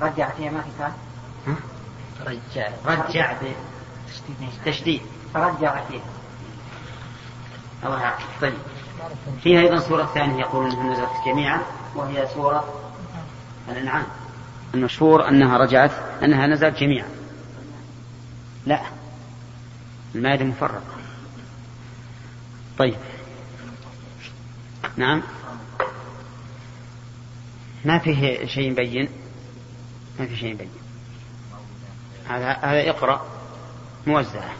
[0.00, 0.92] رجع فيها ما في كان
[2.26, 2.68] رجع.
[2.86, 3.34] رجع.
[4.64, 5.00] بتشديد
[5.34, 6.02] فرجع فيها.
[7.84, 8.26] الله يعافيك.
[8.40, 8.54] طيب.
[9.42, 11.60] فيها أيضا سورة ثانية يقول أنها نزلت جميعا
[11.94, 12.64] وهي سورة
[13.68, 14.06] الأنعام.
[14.74, 17.08] المشهور أنها رجعت أنها نزلت جميعا.
[18.66, 18.80] لا.
[20.14, 20.82] المائدة مفرقة.
[22.78, 22.96] طيب.
[24.96, 25.22] نعم.
[27.84, 29.08] ما فيه شيء يبين
[30.18, 30.70] ما في شيء يبين.
[32.28, 33.26] هذا هذا إقرأ
[34.06, 34.50] موزعة.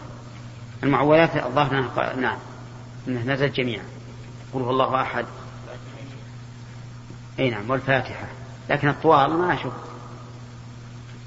[0.83, 2.37] المعوذات الظاهر نعم.
[3.07, 3.85] إنها نزلت جميعا.
[4.53, 5.25] قل هو الله أحد.
[7.39, 8.27] إي نعم والفاتحة.
[8.69, 9.73] لكن الطوال ما أشوف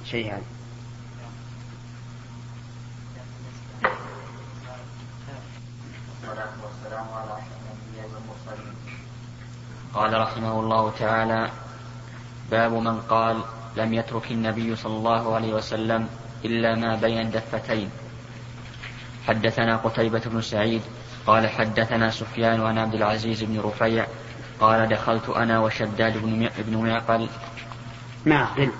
[0.04, 0.42] شيء هذا.
[9.94, 11.50] قال رحمه الله تعالى
[12.50, 13.40] باب من قال
[13.76, 16.08] لم يترك النبي صلى الله عليه وسلم
[16.44, 17.90] إلا ما بين الدفتين.
[19.26, 20.82] حدثنا قتيبة بن سعيد
[21.26, 24.06] قال حدثنا سفيان عن عبد العزيز بن رفيع
[24.60, 26.18] قال دخلت أنا وشداد
[26.58, 27.28] بن معقل.
[28.26, 28.70] معقل.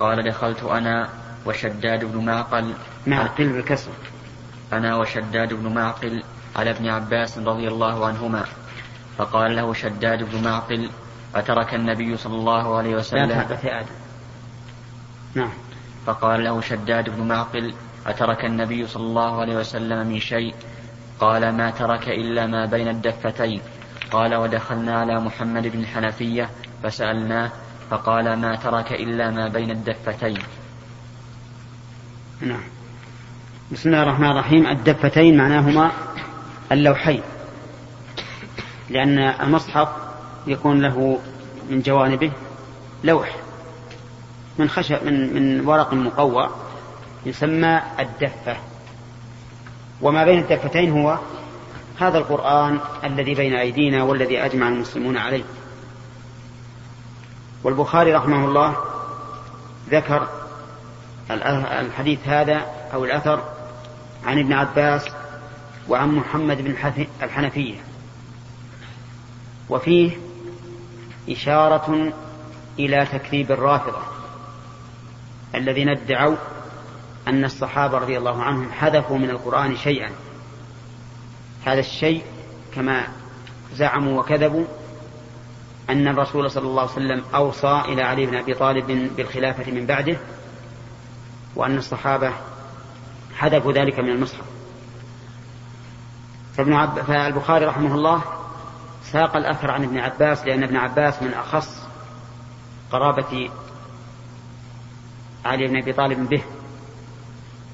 [0.00, 1.08] قال دخلت أنا
[1.46, 2.74] وشداد بن معقل.
[3.06, 3.92] معقل بالكسر.
[4.72, 6.22] أنا وشداد بن معقل
[6.56, 8.44] على ابن عباس رضي الله عنهما
[9.18, 10.90] فقال له شداد بن معقل
[11.34, 13.86] أترك النبي صلى الله عليه وسلم لا آدم
[15.34, 15.50] نعم.
[16.06, 17.74] فقال له شداد بن معقل
[18.06, 20.54] أترك النبي صلى الله عليه وسلم من شيء؟
[21.20, 23.60] قال ما ترك إلا ما بين الدفتين.
[24.10, 26.50] قال ودخلنا على محمد بن الحنفية
[26.82, 27.50] فسألناه
[27.90, 30.38] فقال ما ترك إلا ما بين الدفتين.
[32.40, 32.62] نعم.
[33.72, 34.66] بسم الله الرحمن الرحيم.
[34.66, 35.90] الدفتين معناهما
[36.72, 37.22] اللوحين
[38.90, 39.88] لأن المصحف
[40.46, 41.18] يكون له
[41.70, 42.32] من جوانبه
[43.04, 43.36] لوح
[44.58, 46.50] من خشب من من ورق مقوى
[47.26, 48.56] يسمى الدفة.
[50.02, 51.18] وما بين الدفتين هو
[51.98, 55.44] هذا القرآن الذي بين أيدينا والذي أجمع المسلمون عليه.
[57.64, 58.76] والبخاري رحمه الله
[59.90, 60.28] ذكر
[61.30, 63.42] الحديث هذا أو الأثر
[64.26, 65.08] عن ابن عباس
[65.88, 66.74] وعن محمد بن
[67.22, 67.76] الحنفية.
[69.68, 70.29] وفيه
[71.28, 72.12] إشارة
[72.78, 74.02] إلى تكذيب الرافضة
[75.54, 76.36] الذين ادعوا
[77.28, 80.10] أن الصحابة رضي الله عنهم حذفوا من القرآن شيئا.
[81.64, 82.24] هذا الشيء
[82.74, 83.08] كما
[83.74, 84.64] زعموا وكذبوا
[85.90, 90.16] أن الرسول صلى الله عليه وسلم أوصى إلى علي بن أبي طالب بالخلافة من بعده
[91.56, 92.32] وأن الصحابة
[93.34, 94.44] حذفوا ذلك من المصحف.
[96.56, 97.00] فابن عب...
[97.00, 98.22] فالبخاري رحمه الله
[99.12, 101.88] ساق الأثر عن ابن عباس لأن ابن عباس من أخص
[102.92, 103.50] قرابة
[105.44, 106.42] علي بن أبي طالب به.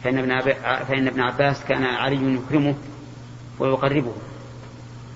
[0.05, 0.55] فإن ابن.
[0.85, 2.75] فإن ابن عباس كان علي يكرمه
[3.59, 4.13] ويقربه.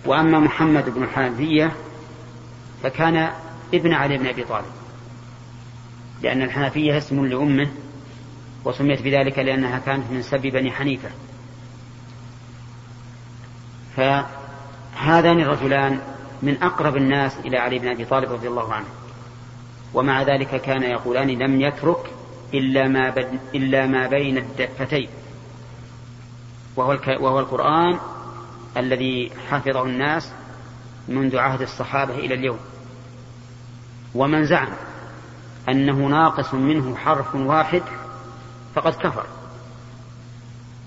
[0.06, 1.72] وأما محمد بن الحنفية
[2.82, 3.32] فكان
[3.74, 4.72] ابن علي بن أبي طالب.
[6.22, 7.70] لأن الحنفية اسم لأمه
[8.64, 11.10] وسميت بذلك لأنها كانت من سب بني حنيفة.
[15.00, 16.00] فهذان الرجلان
[16.42, 18.86] من أقرب الناس إلى علي بن أبي طالب رضي الله عنه.
[19.94, 22.12] ومع ذلك كان يقولان لم يترك
[22.54, 23.14] إلا ما,
[23.54, 25.08] إلا ما بين الدفتين.
[26.76, 27.98] وهو, وهو القرآن
[28.76, 30.32] الذي حفظه الناس
[31.08, 32.58] منذ عهد الصحابة إلى اليوم.
[34.14, 34.72] ومن زعم
[35.68, 37.82] أنه ناقص منه حرف واحد
[38.74, 39.26] فقد كفر.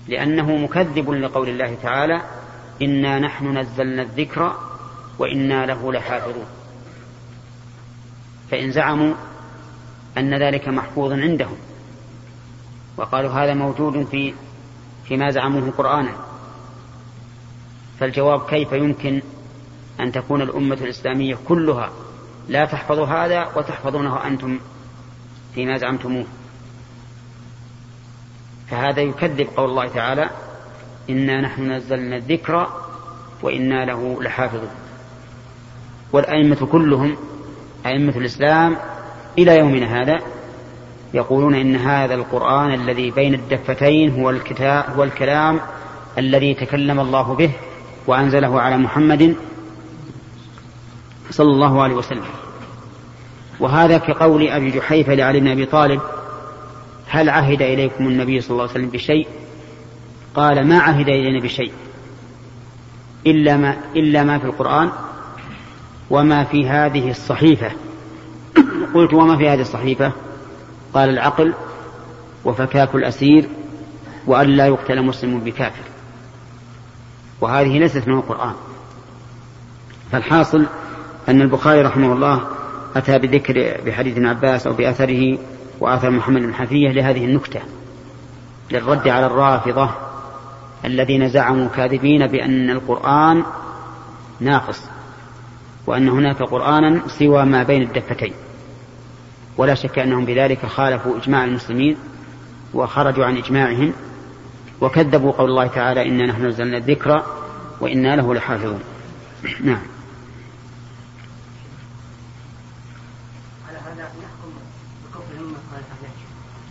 [0.08, 2.22] لأنه مكذب لقول الله تعالى
[2.82, 4.58] إنا نحن نزلنا الذكر
[5.18, 6.46] وإنا له لحافظون.
[8.50, 9.14] فإن زعموا
[10.18, 11.56] أن ذلك محفوظ عندهم.
[12.96, 14.34] وقالوا هذا موجود في
[15.04, 16.12] فيما زعموه قرآنا.
[18.00, 19.22] فالجواب كيف يمكن
[20.00, 21.90] أن تكون الأمة الإسلامية كلها
[22.48, 24.60] لا تحفظ هذا وتحفظونه أنتم
[25.54, 26.26] فيما زعمتموه؟
[28.70, 30.30] فهذا يكذب قول الله تعالى
[31.10, 32.68] إنا نحن نزلنا الذكر
[33.42, 34.70] وإنا له لحافظون.
[36.12, 37.16] والأئمة كلهم
[37.86, 38.76] أئمة الإسلام
[39.38, 40.20] إلى يومنا هذا
[41.14, 45.60] يقولون إن هذا القرآن الذي بين الدفتين هو الكتاب هو الكلام
[46.18, 47.50] الذي تكلم الله به
[48.06, 49.36] وأنزله على محمد
[51.30, 52.24] صلى الله عليه وسلم.
[53.60, 56.00] وهذا كقول أبي جحيفة لعلي بن أبي طالب
[57.08, 59.26] هل عهد إليكم النبي صلى الله عليه وسلم بشيء؟
[60.34, 61.72] قال ما عهد إلينا بشيء
[63.26, 64.90] إلا ما, إلا ما في القرآن
[66.10, 67.70] وما في هذه الصحيفة.
[68.94, 70.12] قلت وما في هذه الصحيفة؟
[70.94, 71.54] قال العقل
[72.44, 73.48] وفكاك الأسير
[74.26, 75.84] وأن لا يقتل مسلم بكافر.
[77.40, 78.54] وهذه ليست من القرآن.
[80.12, 80.66] فالحاصل
[81.28, 82.40] أن البخاري رحمه الله
[82.96, 85.38] أتى بذكر بحديث ابن عباس أو بأثره
[85.80, 87.60] وآثر محمد بن حفية لهذه النكتة
[88.70, 89.90] للرد على الرافضة
[90.84, 93.44] الذين زعموا كاذبين بأن القرآن
[94.40, 94.80] ناقص
[95.86, 98.32] وأن هناك قرآنا سوى ما بين الدفتين.
[99.56, 101.96] ولا شك أنهم بذلك خالفوا إجماع المسلمين
[102.74, 103.92] وخرجوا عن إجماعهم
[104.80, 107.22] وكذبوا قول الله تعالى إنا نحن نزلنا الذكر
[107.80, 108.80] وإنا له لحافظون.
[109.64, 109.82] نعم.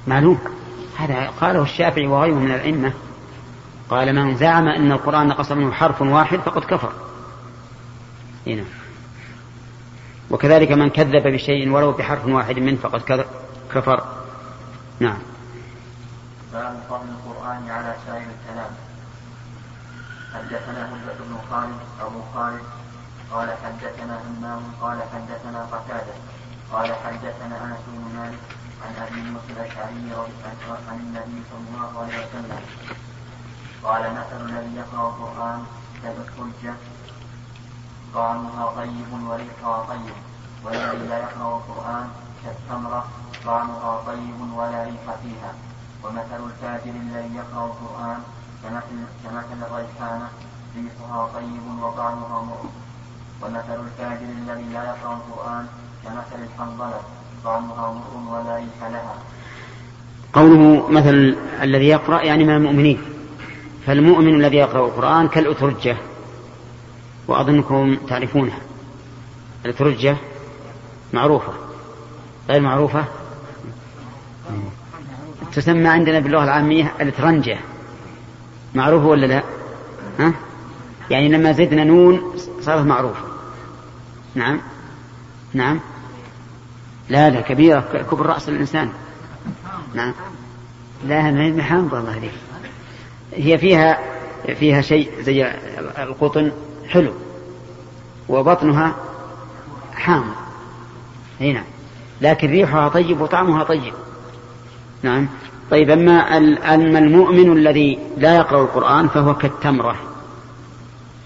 [0.07, 0.39] معلوم.
[0.97, 2.93] هذا قاله الشافعي وغيره من الأئمة.
[3.93, 6.93] قال من زعم أن القرآن نقص منه حرف واحد فقد كفر.
[8.47, 8.63] هنا
[10.29, 13.25] وكذلك من كذب بشيء ولو بحرف واحد منه فقد
[13.73, 14.03] كفر.
[14.99, 15.17] نعم.
[16.53, 18.71] باب فضل القرآن على سائر الكلام.
[20.33, 22.63] حدثنا هبة بن خالد أبو خالد؟
[23.31, 26.15] قال حدثنا همام قال حدثنا قتادة؟
[26.73, 28.39] قال حدثنا أنس بن مالك؟
[28.83, 30.11] عن أبي موسى الأشعري
[30.89, 32.61] عن النبي صلى الله عليه وسلم.
[33.83, 35.63] قال مثل الذي يقرأ القرآن
[36.03, 36.73] كالحجه
[38.13, 40.15] طعمها طيب وريحها طيب.
[40.63, 42.07] والذي لا يقرأ القرآن
[42.43, 43.05] كالتمرة
[43.45, 45.51] طعمها طيب ولا ريح فيها.
[46.03, 48.19] ومثل الفاجر الذي يقرأ القرآن
[48.63, 50.27] كمثل كمثل الريحانة
[50.75, 52.65] ريحها طيب وطعمها مر.
[53.41, 55.67] ومثل الفاجر الذي لا يقرأ القرآن
[56.03, 57.01] كمثل الحنظلة
[57.43, 59.15] طعمها مر ولا ريح لها.
[60.33, 63.12] قوله مثل الذي يقرأ يعني من المؤمنين.
[63.85, 65.97] فالمؤمن الذي يقرأ القرآن كالأترجة
[67.27, 68.57] وأظنكم تعرفونها.
[69.65, 70.17] الأترجة
[71.13, 71.53] معروفة.
[72.49, 73.05] غير معروفة؟
[75.53, 77.57] تسمى عندنا باللغة العامية الترنجة
[78.75, 79.43] معروفة ولا لا؟
[80.19, 80.33] ها؟
[81.09, 82.21] يعني لما زدنا نون
[82.61, 83.21] صارت معروفة
[84.35, 84.61] نعم.
[85.53, 85.79] نعم.
[87.09, 88.89] لا لا كبيرة كبر رأس الإنسان.
[89.93, 90.13] نعم.
[91.05, 92.33] لا ما حامضة الله عليك
[93.35, 93.99] هي فيها
[94.55, 95.51] فيها شيء زي
[95.97, 96.51] القطن
[96.87, 97.13] حلو
[98.29, 98.95] وبطنها
[99.93, 100.33] حامض
[101.41, 101.63] هنا
[102.21, 103.93] لكن ريحها طيب وطعمها طيب.
[105.03, 105.27] نعم.
[105.71, 106.37] طيب أما
[106.75, 109.95] أما المؤمن الذي لا يقرأ القرآن فهو كالتمرة.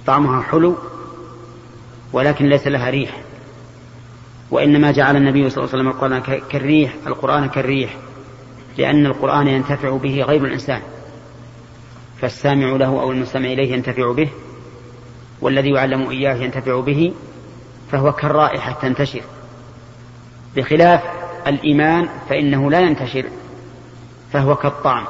[0.06, 0.76] طعمها حلو
[2.14, 3.22] ولكن ليس لها ريح.
[4.52, 7.98] وإنما جعل النبي صلى الله عليه وسلم القرآن كالريح القرآن كالريح
[8.78, 10.82] لأن القرآن ينتفع به غير الإنسان.
[12.22, 14.30] فالسامع له أو المستمع إليه ينتفع به
[15.42, 17.14] والذي يعلم إياه ينتفع به
[17.92, 19.22] فهو كالرائحة تنتشر.
[20.56, 21.02] بخلاف
[21.48, 23.26] الإيمان فإنه لا ينتشر
[24.34, 25.06] فهو كالطعم.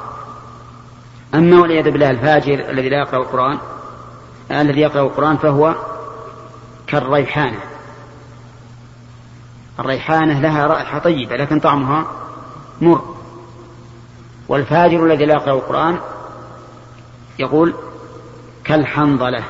[1.35, 3.57] أما والعياذ بالله الفاجر الذي لا يقرأ القرآن
[4.51, 5.75] الذي يقرأ القرآن فهو
[6.87, 7.59] كالريحانة.
[9.79, 12.07] الريحانة لها رائحة طيبة لكن طعمها
[12.81, 13.15] مر.
[14.47, 15.97] والفاجر الذي لا يقرأ القرآن
[17.39, 17.73] يقول
[18.63, 19.43] كالحنظلة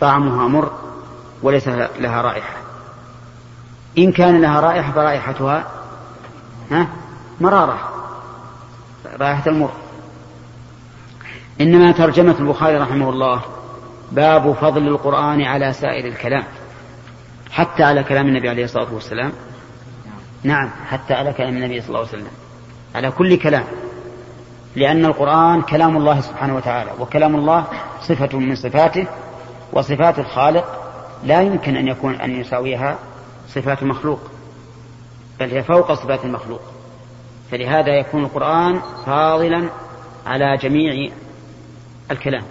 [0.00, 0.72] طعمها مر
[1.42, 1.68] وليس
[1.98, 2.56] لها رائحة.
[3.98, 5.70] إن كان لها رائحة فرائحتها
[6.70, 6.88] ها
[7.40, 7.78] مرارة
[9.20, 9.70] رائحة المر.
[11.60, 13.42] إنما ترجمة البخاري رحمه الله
[14.12, 16.44] باب فضل القرآن على سائر الكلام
[17.50, 19.32] حتى على كلام النبي عليه الصلاة والسلام.
[20.42, 22.30] نعم حتى على كلام النبي صلى الله عليه وسلم
[22.94, 23.64] على كل كلام.
[24.76, 27.64] لأن القرآن كلام الله سبحانه وتعالى وكلام الله
[28.00, 29.06] صفة من صفاته
[29.72, 30.64] وصفات الخالق
[31.24, 32.98] لا يمكن أن يكون أن يساويها
[33.48, 34.20] صفات المخلوق
[35.40, 36.60] بل هي فوق صفات المخلوق.
[37.50, 39.68] فلهذا يكون القرآن فاضلا
[40.26, 41.10] على جميع
[42.10, 42.44] الكلام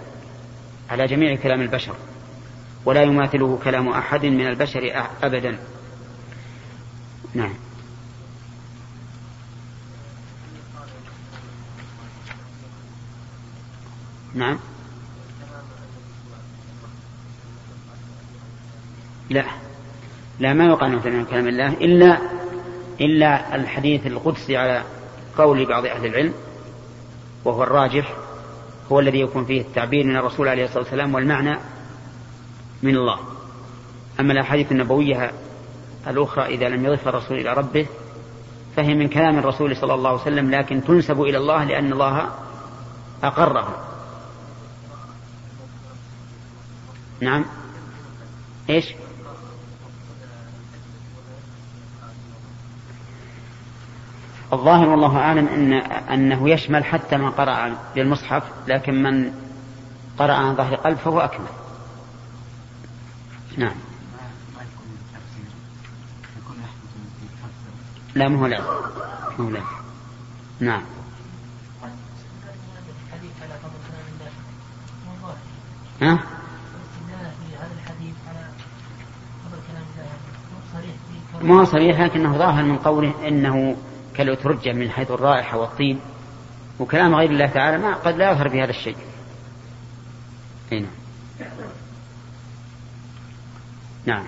[0.90, 1.94] على جميع كلام البشر
[2.84, 4.92] ولا يماثله كلام أحد من البشر
[5.22, 5.58] أبدا.
[7.34, 7.54] نعم.
[14.34, 14.58] نعم.
[19.30, 19.44] لا.
[20.38, 22.18] لا ما يقال انه من كلام الله إلا
[23.00, 24.82] إلا الحديث القدسي على
[25.38, 26.34] قول بعض أهل العلم
[27.44, 28.14] وهو الراجح
[28.92, 31.58] هو الذي يكون فيه التعبير من الرسول عليه الصلاة والسلام والمعنى
[32.82, 33.18] من الله.
[34.20, 35.32] أما الأحاديث النبوية
[36.06, 37.86] الأخرى إذا لم يضف الرسول إلى ربه
[38.76, 42.28] فهي من كلام الرسول صلى الله عليه وسلم لكن تنسب إلى الله لأن الله
[43.22, 43.89] اقره
[47.20, 47.44] نعم.
[48.70, 48.94] إيش؟
[54.52, 55.72] الظاهر والله أعلم أن
[56.12, 59.32] أنه يشمل حتى من قرأ بالمصحف لكن من
[60.18, 61.46] قرأ عن ظهر قلب فهو أكمل.
[63.56, 63.74] نعم.
[68.14, 68.60] لا مو لا
[69.38, 69.60] مو لا
[70.60, 70.82] نعم.
[76.02, 76.39] ها؟
[81.40, 83.76] ما صريح لكنه ظاهر من قوله إنه
[84.14, 85.98] كالأترجة من حيث الرائحة والطيب
[86.80, 88.96] وكلام غير الله تعالى ما قد لا يظهر في هذا الشيء
[90.72, 90.88] هنا
[94.06, 94.24] نعم.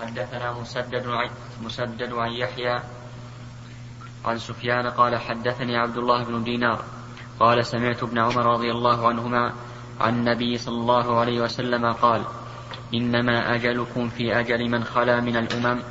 [0.00, 1.30] حدثنا مسدد عن
[1.62, 2.80] مسدد عن يحيى
[4.24, 6.84] عن سفيان قال حدثني عبد الله بن دينار
[7.40, 9.52] قال سمعت ابن عمر رضي الله عنهما
[10.00, 12.24] عن النبي صلى الله عليه وسلم قال
[12.94, 15.82] إنما أجلكم في أجل من خلا من الأمم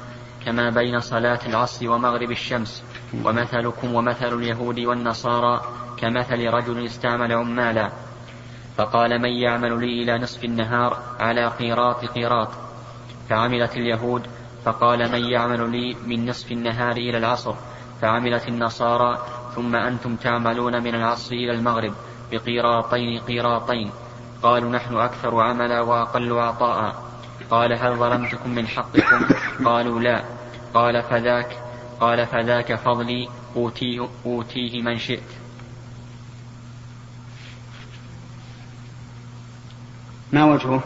[0.45, 2.83] كما بين صلاة العصر ومغرب الشمس
[3.23, 5.61] ومثلكم ومثل اليهود والنصارى
[5.97, 7.91] كمثل رجل استعمل عمالا.
[8.77, 12.49] فقال من يعمل لي إلى نصف النهار على قيراط قيراط.
[13.29, 14.27] فعملت اليهود
[14.65, 17.53] فقال من يعمل لي من نصف النهار إلى العصر.
[18.01, 19.17] فعملت النصارى
[19.55, 21.93] ثم أنتم تعملون من العصر إلى المغرب
[22.31, 23.91] بقيراطين قيراطين.
[24.43, 27.08] قالوا نحن أكثر عملا وأقل عطاء.
[27.49, 29.27] قال هل ظلمتكم من حقكم؟
[29.65, 30.23] قالوا لا.
[30.73, 31.57] قال فذاك
[31.99, 35.23] قال فذاك فضلي أوتيه, أوتيه من شئت.
[40.31, 40.83] ما وجهه؟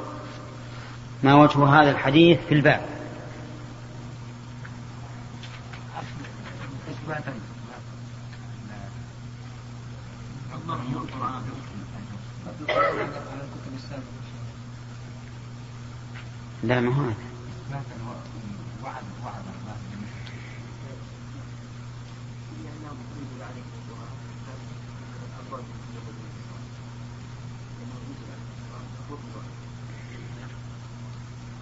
[1.24, 2.93] ما وجه هذا الحديث في الباب؟
[16.64, 17.16] لا ما هو هذا.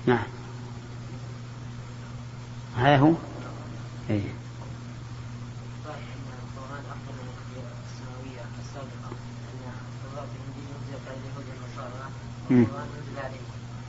[0.06, 0.24] نعم.
[2.78, 3.14] هذا هو؟
[4.10, 4.22] إيه.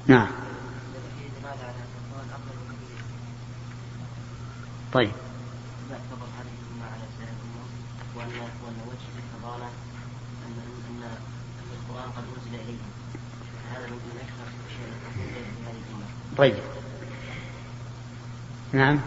[0.06, 0.41] نعم.
[4.92, 5.12] طيب.
[8.16, 9.68] وأن وجه الفضالة
[10.46, 10.54] أن
[10.88, 11.02] أن
[11.72, 12.78] القرآن قد أنزل إليهم.
[13.72, 15.20] هذا من أكثر شيء في
[15.64, 16.54] هذه الامه طيب.
[18.72, 19.00] نعم.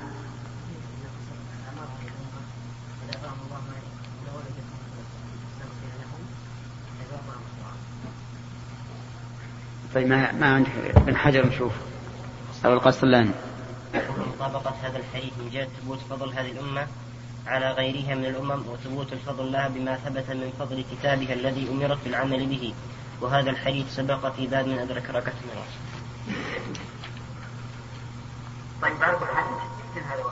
[9.95, 11.73] طيب ما ما عندك ابن حجر نشوف.
[12.65, 13.31] أو القسطلاني
[14.39, 16.87] طابقت هذا الحديث من جهة ثبوت فضل هذه الأمة
[17.47, 22.45] على غيرها من الأمم وثبوت الفضل لها بما ثبت من فضل كتابها الذي أمرت بالعمل
[22.45, 22.73] به.
[23.21, 25.61] وهذا الحديث سبق في باب من أدرك ركعة من
[28.81, 30.23] طيب بعض الحديث هذا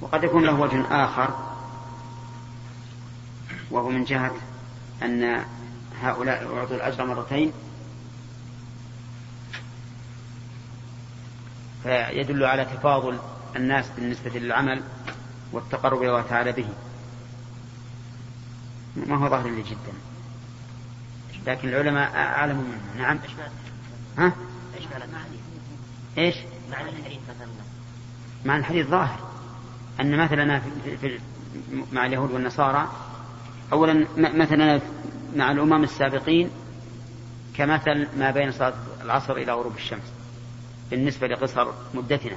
[0.00, 1.30] وقد يكون له وجه آخر
[3.70, 4.34] وهو من جهة
[5.02, 5.44] أن
[6.02, 7.52] هؤلاء أعطوا الأجر مرتين
[11.84, 13.18] فيدل على تفاضل
[13.56, 14.82] الناس بالنسبة للعمل
[15.52, 16.68] والتقرب إلى الله تعالى به.
[18.96, 19.92] ما هو ظاهر لي جدا.
[21.46, 23.02] لكن العلماء أعلم منه.
[23.02, 23.18] نعم.
[24.18, 24.32] ها؟
[26.18, 26.36] إيش
[26.70, 27.48] معنى الحديث؟ مثلا.
[28.44, 29.18] معنى الحديث ظاهر.
[30.00, 31.18] أن مثلنا في, في
[31.92, 32.88] مع اليهود والنصارى
[33.72, 34.80] أولا مثلنا
[35.36, 36.50] مع الأمم السابقين
[37.56, 40.13] كمثل ما بين صلاة العصر إلى غروب الشمس.
[40.94, 42.36] بالنسبة لقصر مدتنا.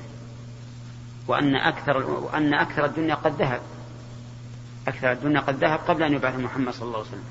[1.28, 3.62] وأن أكثر وأن أكثر الدنيا قد ذهب.
[4.88, 7.24] أكثر الدنيا قد ذهب قبل أن يبعث محمد صلى الله عليه وسلم.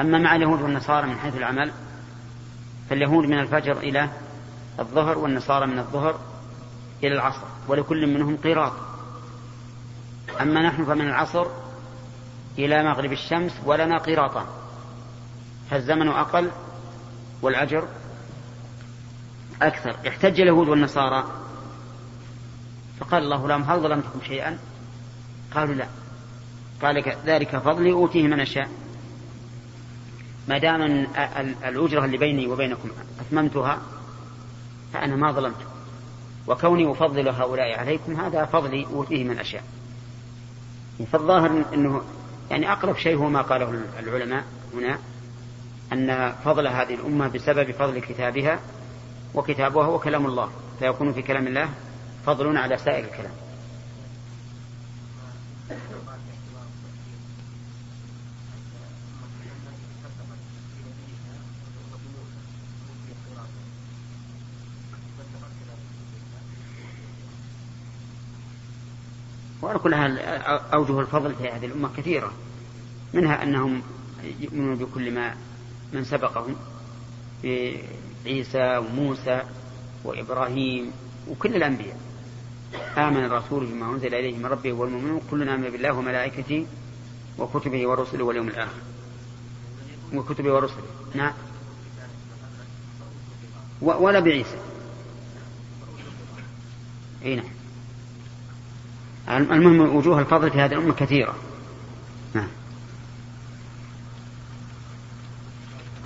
[0.00, 1.72] أما مع اليهود والنصارى من حيث العمل
[2.90, 4.08] فاليهود من الفجر إلى
[4.78, 6.20] الظهر والنصارى من الظهر
[7.02, 8.72] إلى العصر ولكل منهم قيراط.
[10.40, 11.46] أما نحن فمن العصر
[12.58, 14.46] إلى مغرب الشمس ولنا قيراطان.
[15.70, 16.50] فالزمن أقل
[17.42, 17.88] والأجر
[19.62, 19.96] أكثر.
[20.08, 21.24] احتج اليهود والنصارى.
[23.00, 24.58] فقال الله لهم هل ظلمتكم شيئا؟
[25.54, 25.86] قالوا لا.
[26.82, 28.68] قال ذلك فضلي أوتيه من أشاء.
[30.48, 30.82] ما دام
[31.64, 32.90] الأجرة اللي بيني وبينكم
[33.20, 33.78] أتممتها
[34.92, 35.70] فأنا ما ظلمتكم
[36.46, 39.62] وكوني أفضل هؤلاء عليكم هذا فضلي أوتيه من أشاء.
[41.12, 42.02] فالظاهر أنه
[42.50, 44.44] يعني أقرب شيء هو ما قاله العلماء
[44.74, 44.98] هنا
[45.92, 48.60] أن فضل هذه الأمة بسبب فضل كتابها
[49.36, 51.68] وكتابها هو كلام الله فيكون في كلام الله
[52.26, 53.32] فضل على سائر الكلام.
[69.62, 69.94] وعلى كل
[70.74, 72.32] أوجه الفضل في هذه الأمة كثيرة
[73.14, 73.82] منها أنهم
[74.40, 75.34] يؤمنون بكل ما
[75.92, 76.56] من سبقهم.
[77.44, 79.42] بعيسى وموسى
[80.04, 80.92] وإبراهيم
[81.30, 81.98] وكل الأنبياء.
[82.96, 86.66] آمن الرسول بما أنزل إليه من ربه والمؤمنون كلنا آمن بالله وملائكته
[87.38, 88.80] وكتبه ورسله واليوم الآخر.
[90.14, 90.86] وكتبه ورسله.
[91.14, 91.32] نعم.
[93.80, 94.58] ولا بعيسى.
[97.24, 97.50] إي نعم.
[99.28, 101.34] المهم وجوه الفضل في هذه الأمة كثيرة.
[102.34, 102.48] نعم.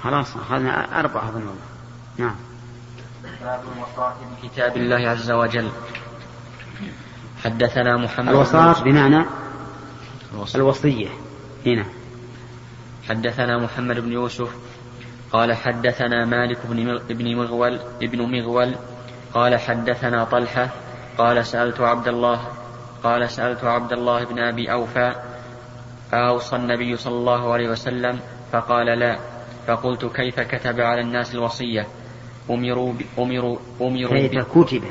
[0.03, 1.71] خلاص أخذنا أربعة أظن والله
[2.17, 2.35] نعم.
[3.43, 5.69] باب الوصاة بكتاب الله عز وجل.
[7.45, 9.25] حدثنا محمد الوصاة بمعنى
[10.55, 11.09] الوصية.
[11.67, 11.85] هنا.
[13.09, 14.49] حدثنا محمد بن يوسف.
[15.33, 16.59] قال حدثنا مالك
[17.09, 18.75] بن مغول ابن مغول.
[19.35, 20.69] قال حدثنا طلحة.
[21.19, 22.49] قال سألت عبد الله
[23.03, 25.15] قال سألت عبد الله بن أبي أوفى.
[26.13, 28.21] أوصى النبي صلى الله عليه وسلم
[28.53, 29.19] فقال لا.
[29.71, 31.87] فقلت كيف كتب على الناس الوصية؟
[32.51, 34.83] أمروا أمروا أمروا كيف كتب؟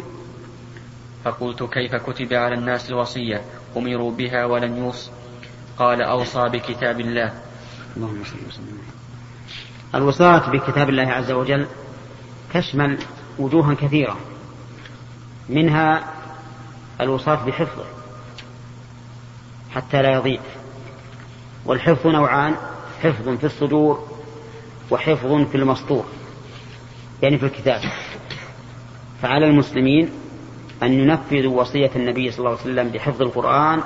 [1.23, 3.41] فقلت كيف كتب على الناس الوصية؟
[3.77, 5.11] أمروا بها ولن يوص.
[5.77, 7.33] قال أوصى بكتاب الله.
[7.97, 8.77] اللهم صل وسلم.
[9.95, 11.67] الوصاة بكتاب الله عز وجل
[12.53, 12.97] تشمل
[13.39, 14.17] وجوها كثيرة.
[15.49, 16.13] منها
[17.01, 17.85] الوصاة بحفظه
[19.75, 20.41] حتى لا يضيع.
[21.65, 22.55] والحفظ نوعان
[23.03, 24.08] حفظ في الصدور
[24.91, 26.05] وحفظ في المسطور
[27.21, 27.81] يعني في الكتاب.
[29.21, 30.09] فعلى المسلمين
[30.83, 33.83] أن ينفذوا وصية النبي صلى الله عليه وسلم بحفظ القرآن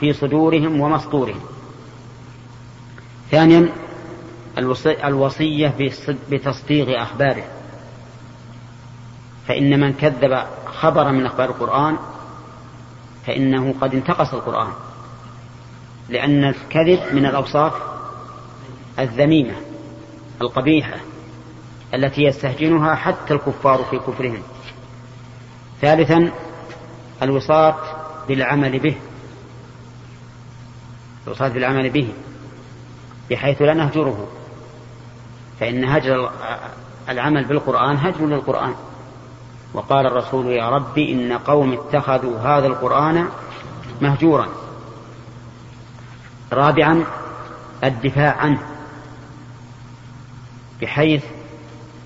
[0.00, 1.40] في صدورهم ومسطورهم.
[3.30, 3.68] ثانيا
[5.04, 5.74] الوصية
[6.30, 7.44] بتصديق أخباره.
[9.48, 11.96] فإن من كذب خبرا من أخبار القرآن
[13.26, 14.72] فإنه قد انتقص القرآن
[16.08, 17.72] لأن الكذب من الأوصاف
[18.98, 19.54] الذميمة.
[20.40, 20.96] القبيحة
[21.94, 24.42] التي يستهجنها حتى الكفار في كفرهم.
[25.80, 26.30] ثالثا
[27.22, 27.76] الوصاة
[28.28, 28.96] بالعمل به.
[31.26, 32.08] الوصاة بالعمل به
[33.30, 34.26] بحيث لا نهجره.
[35.60, 36.30] فإن هجر
[37.08, 38.74] العمل بالقرآن هجر للقرآن.
[39.74, 43.28] وقال الرسول يا رب إن قوم اتخذوا هذا القرآن
[44.00, 44.48] مهجورا.
[46.52, 47.04] رابعا
[47.84, 48.75] الدفاع عنه.
[50.82, 51.24] بحيث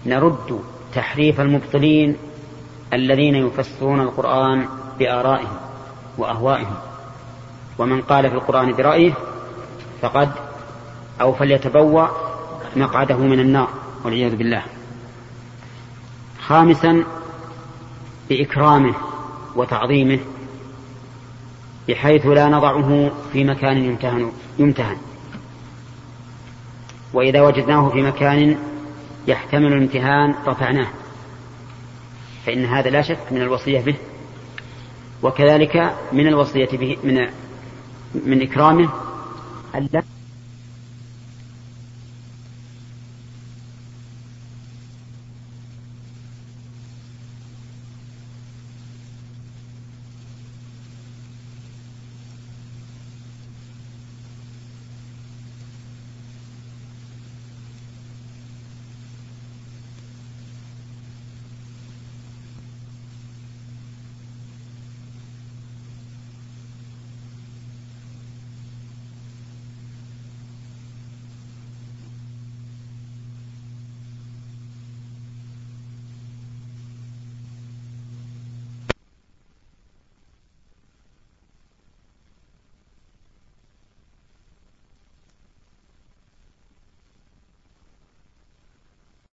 [0.07, 0.61] نرد
[0.95, 2.17] تحريف المبطلين
[2.93, 4.69] الذين يفسرون القرآن
[4.99, 5.57] بآرائهم
[6.19, 6.75] وأهوائهم.
[7.79, 9.13] ومن قال في القرآن برأيه
[10.03, 10.31] فقد
[11.21, 12.09] أو فليتبوأ
[12.77, 13.69] مقعده من النار
[14.05, 14.63] والعياذ بالله.
[16.41, 17.05] خامسا
[18.29, 18.95] بإكرامه
[19.57, 20.19] وتعظيمه
[21.89, 24.97] بحيث لا نضعه في مكان يمتهن, يمتهن.
[27.15, 28.57] وإذا وجدناه في مكان
[29.27, 30.89] يحتمل الامتهان رفعناه.
[32.47, 33.95] فإن هذا لا شك من الوصية به
[35.23, 37.27] وكذلك من الوصية به من
[38.15, 38.89] من إكرامه
[39.75, 40.03] ألا